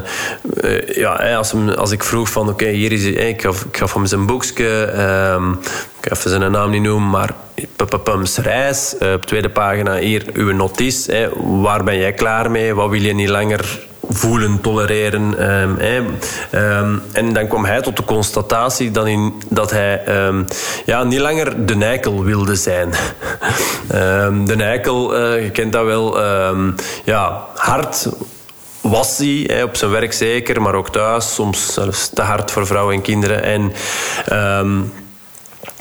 [0.64, 4.06] uh, ja, als, als ik vroeg van, oké, hier is hij, ik gaf, ik hem
[4.06, 4.94] zijn boekje,
[5.34, 5.52] um,
[6.00, 7.34] ik ga even zijn naam niet noemen, maar
[8.04, 12.90] Pums reis, uh, op tweede pagina hier, uw notice, waar ben jij klaar mee, wat
[12.90, 15.52] wil je niet langer voelen, tolereren.
[15.52, 20.46] Um, en dan kwam hij tot de constatatie dat, in, dat hij um,
[20.86, 22.90] ja, niet langer de eikel wilde zijn.
[24.46, 26.20] de eikel, uh, je kent dat wel,
[27.04, 28.10] ja, hard
[28.82, 32.96] was hij op zijn werk zeker, maar ook thuis, soms zelfs te hard voor vrouwen
[32.96, 33.44] en kinderen.
[33.44, 33.74] En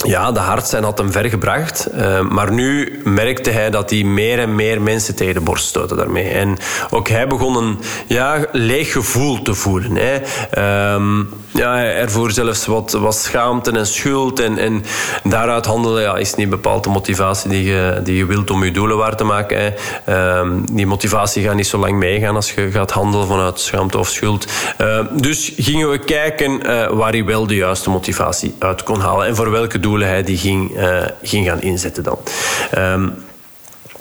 [0.07, 1.89] ja, de hart zijn had hem ver gebracht.
[1.95, 5.97] Uh, maar nu merkte hij dat hij meer en meer mensen tegen de borst stoten
[5.97, 6.29] daarmee.
[6.29, 6.57] En
[6.91, 9.97] ook hij begon een ja, leeg gevoel te voelen.
[9.97, 10.95] Hè.
[10.95, 14.41] Um, ja, ervoor zelfs wat, wat schaamte en schuld.
[14.41, 14.85] En, en
[15.25, 18.73] daaruit handelen ja, is niet bepaald de motivatie die je, die je wilt om je
[18.73, 19.75] doelen waar te maken.
[20.09, 24.09] Um, die motivatie gaat niet zo lang meegaan als je gaat handelen vanuit schaamte of
[24.09, 24.47] schuld.
[24.81, 29.27] Uh, dus gingen we kijken uh, waar hij wel de juiste motivatie uit kon halen.
[29.27, 32.19] En voor welke doelen hij die ging, uh, ging gaan inzetten dan.
[32.79, 33.15] Um,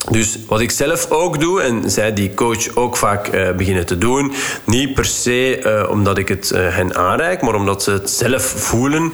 [0.09, 3.97] dus wat ik zelf ook doe, en zij die coach ook vaak uh, beginnen te
[3.97, 4.33] doen,
[4.63, 8.43] niet per se uh, omdat ik het uh, hen aanreik, maar omdat ze het zelf
[8.43, 9.13] voelen,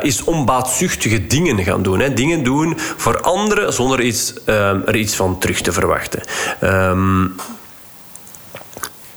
[0.00, 2.00] is onbaatzuchtige dingen gaan doen.
[2.00, 2.12] Hè.
[2.14, 6.22] Dingen doen voor anderen zonder iets, er iets van terug te verwachten.
[6.64, 7.34] Um,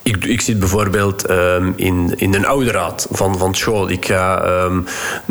[0.06, 3.89] ik, ik zit bijvoorbeeld um, in, in een ouderaad van, van school.
[3.89, 4.86] Ik ga um,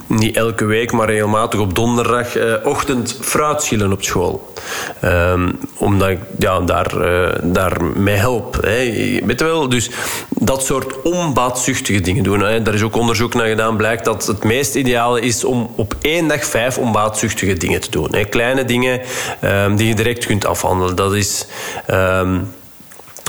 [0.07, 4.53] niet elke week, maar regelmatig op donderdagochtend uh, fruit schillen op school.
[5.05, 8.55] Um, omdat ik ja, daar, uh, daar help.
[8.63, 8.77] Hè.
[9.25, 9.69] Weet je wel?
[9.69, 9.91] Dus
[10.29, 12.41] dat soort onbaatzuchtige dingen doen.
[12.41, 12.63] Hè.
[12.63, 13.77] Daar is ook onderzoek naar gedaan.
[13.77, 18.09] Blijkt dat het meest ideale is om op één dag vijf onbaatzuchtige dingen te doen.
[18.11, 18.25] Hè.
[18.25, 19.01] Kleine dingen
[19.77, 20.97] die je direct kunt afhandelen.
[20.97, 21.47] Dat is...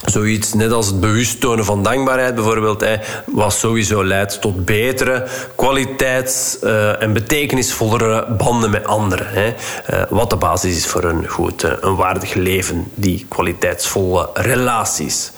[0.03, 5.27] Zoiets, net als het bewust tonen van dankbaarheid bijvoorbeeld, hè, wat sowieso leidt tot betere
[5.55, 9.27] kwaliteits- uh, en betekenisvollere banden met anderen.
[9.29, 9.47] Hè.
[9.47, 15.31] Uh, wat de basis is voor een goed, uh, een waardig leven, die kwaliteitsvolle relaties.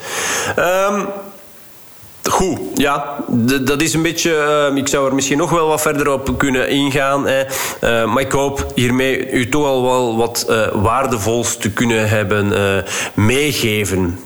[0.60, 1.06] Um,
[2.30, 3.16] Goed, ja,
[3.62, 4.72] dat is een beetje.
[4.76, 7.28] Ik zou er misschien nog wel wat verder op kunnen ingaan.
[7.28, 7.44] Hè.
[8.06, 12.54] Maar ik hoop hiermee u toch al wel wat uh, waardevols te kunnen hebben
[13.14, 14.20] meegeven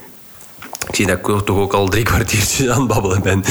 [0.88, 3.44] ik zie dat ik toch ook al drie kwartiertjes aan het babbelen ben.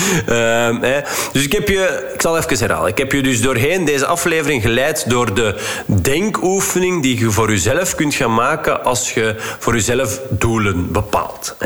[0.81, 1.01] Hè.
[1.33, 2.91] Dus ik heb je, ik zal even herhalen.
[2.91, 7.95] Ik heb je dus doorheen deze aflevering geleid door de denkoefening die je voor jezelf
[7.95, 11.57] kunt gaan maken als je voor jezelf doelen bepaalt.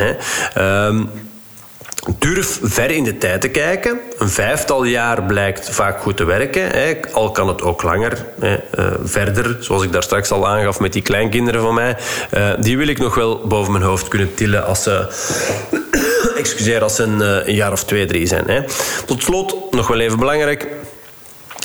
[0.56, 1.00] Uh,
[2.18, 4.00] Durf ver in de tijd te kijken.
[4.18, 6.70] Een vijftal jaar blijkt vaak goed te werken.
[6.70, 6.94] Hè.
[7.12, 8.26] Al kan het ook langer.
[8.40, 8.56] Hè.
[8.78, 11.96] Uh, verder, zoals ik daar straks al aangaf met die kleinkinderen van mij.
[12.34, 15.06] Uh, die wil ik nog wel boven mijn hoofd kunnen tillen als ze...
[16.36, 18.48] excuseer, als ze een, uh, een, jaar of twee, drie zijn.
[18.48, 18.62] Hè.
[19.06, 20.66] Tot slot, nog wel even belangrijk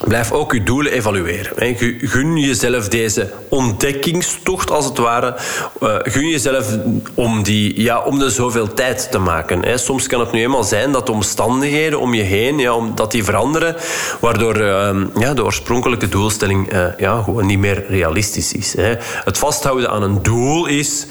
[0.08, 1.76] Blijf ook je doelen evalueren.
[2.02, 5.36] Gun jezelf deze ontdekkingstocht, als het ware.
[5.82, 6.78] Eh, gun jezelf
[7.14, 9.80] om, die, ja, om de zoveel tijd te maken.
[9.80, 13.24] Soms kan het nu eenmaal zijn dat de omstandigheden om je heen ja, dat die
[13.24, 13.76] veranderen,
[14.20, 18.76] waardoor ehm, ja, de oorspronkelijke doelstelling uh, ja, gewoon niet meer realistisch is.
[19.24, 21.06] Het vasthouden aan een doel is,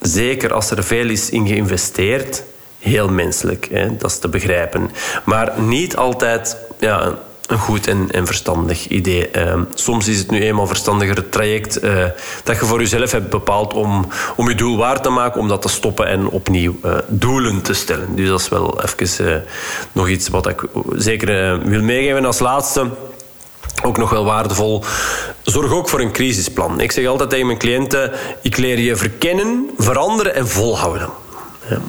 [0.00, 2.42] zeker als er veel is in geïnvesteerd,
[2.78, 3.70] heel menselijk.
[3.98, 4.90] Dat is te begrijpen.
[5.24, 6.56] Maar niet altijd...
[6.78, 9.30] Ja, een goed en, en verstandig idee.
[9.36, 12.04] Uh, soms is het nu eenmaal verstandiger het traject uh,
[12.44, 15.62] dat je voor jezelf hebt bepaald om, om je doel waar te maken, om dat
[15.62, 18.16] te stoppen en opnieuw uh, doelen te stellen.
[18.16, 19.40] Dus dat is wel even eh,
[19.92, 20.62] nog iets wat ik
[20.96, 22.90] zeker wil meegeven als laatste
[23.82, 24.84] ook nog wel waardevol.
[25.42, 26.80] Zorg ook voor een crisisplan.
[26.80, 31.08] Ik zeg altijd tegen mijn cliënten: ik leer je verkennen, veranderen en volhouden.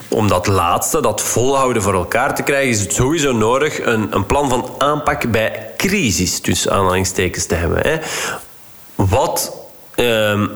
[0.09, 4.25] Om dat laatste, dat volhouden voor elkaar te krijgen, is het sowieso nodig een, een
[4.25, 7.81] plan van aanpak bij crisis, tussen aanhalingstekens, te hebben.
[7.81, 7.97] Hè.
[8.95, 9.57] Wat,
[9.95, 10.47] ehm,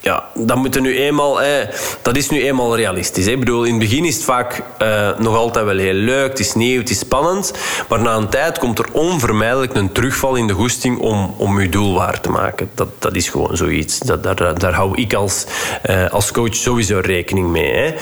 [0.00, 1.40] ja, dat, moet nu eenmaal,
[2.02, 3.24] dat is nu eenmaal realistisch.
[3.24, 3.30] Hè.
[3.30, 6.38] Ik bedoel, in het begin is het vaak uh, nog altijd wel heel leuk, het
[6.38, 7.52] is nieuw, het is spannend.
[7.88, 11.68] Maar na een tijd komt er onvermijdelijk een terugval in de goesting om, om je
[11.68, 12.70] doel waar te maken.
[12.74, 13.98] Dat, dat is gewoon zoiets.
[13.98, 15.46] Dat, daar, daar hou ik als,
[15.90, 17.72] uh, als coach sowieso rekening mee.
[17.72, 17.94] Hè.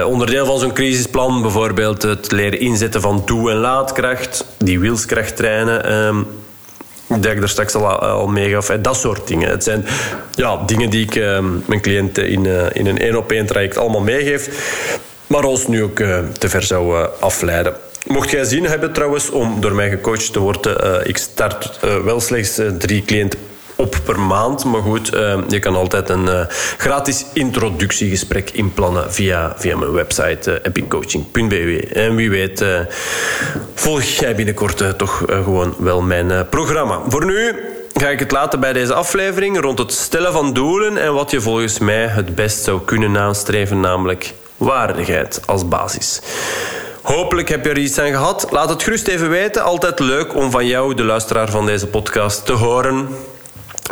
[0.00, 5.36] Uh, onderdeel van zo'n crisisplan, bijvoorbeeld het leren inzetten van toe- en laadkracht, die wilskracht
[5.36, 6.42] trainen.
[7.06, 8.66] Dat ik er straks al, al meegaf.
[8.66, 9.50] Dat soort dingen.
[9.50, 9.84] Het zijn
[10.30, 14.00] ja, dingen die ik uh, mijn cliënten in, in een één op één traject allemaal
[14.00, 14.48] meegeef.
[15.26, 15.96] Maar ons nu ook
[16.38, 17.74] te ver zou afleiden.
[18.06, 22.60] Mocht jij zin hebben trouwens om door mij gecoacht te worden, ik start wel slechts
[22.78, 23.38] drie cliënten
[23.76, 24.64] op per maand.
[24.64, 26.40] Maar goed, uh, je kan altijd een uh,
[26.78, 31.92] gratis introductiegesprek inplannen via, via mijn website uh.
[31.92, 32.64] En wie weet,
[33.74, 37.00] volg jij binnenkort toch gewoon wel mijn programma.
[37.08, 37.54] Voor nu
[37.94, 41.40] ga ik het laten bij deze aflevering rond het stellen van doelen en wat je
[41.40, 46.20] volgens mij het best zou kunnen nastreven, namelijk waardigheid als basis.
[47.02, 48.46] Hopelijk heb je er iets aan gehad.
[48.50, 49.62] Laat het gerust even weten.
[49.62, 53.08] Altijd leuk om van jou, de luisteraar van deze podcast, te horen.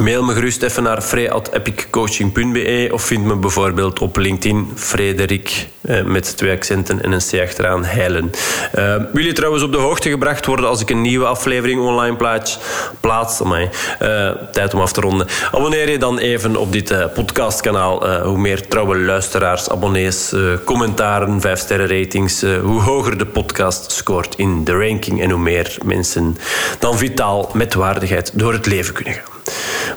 [0.00, 6.36] Mail me gerust even naar frey.epiccoaching.be of vind me bijvoorbeeld op LinkedIn Frederik eh, met
[6.36, 8.30] twee accenten en een C achteraan Heilen.
[8.78, 12.16] Uh, wil je trouwens op de hoogte gebracht worden als ik een nieuwe aflevering online
[12.16, 12.58] plaats?
[13.00, 15.26] plaats uh, tijd om af te ronden.
[15.52, 18.22] Abonneer je dan even op dit podcastkanaal.
[18.22, 24.64] hoe meer trouwe luisteraars, abonnees, commentaren, 5 sterren ratings, hoe hoger de podcast scoort in
[24.64, 26.36] de ranking en hoe meer mensen
[26.78, 29.31] dan vitaal met waardigheid door het leven kunnen gaan.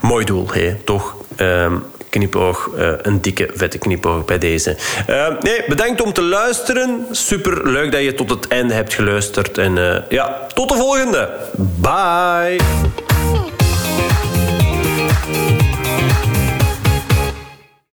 [0.02, 0.50] Mooi doel,
[0.84, 1.16] toch?
[1.38, 4.78] Um, knipoog, uh, een dikke, vette knipoog bij deze.
[5.10, 7.06] Uh, nee, bedankt om te luisteren.
[7.12, 9.58] Super leuk dat je tot het einde hebt geluisterd.
[9.58, 11.30] En uh, ja, tot de volgende.
[11.82, 12.58] Bye.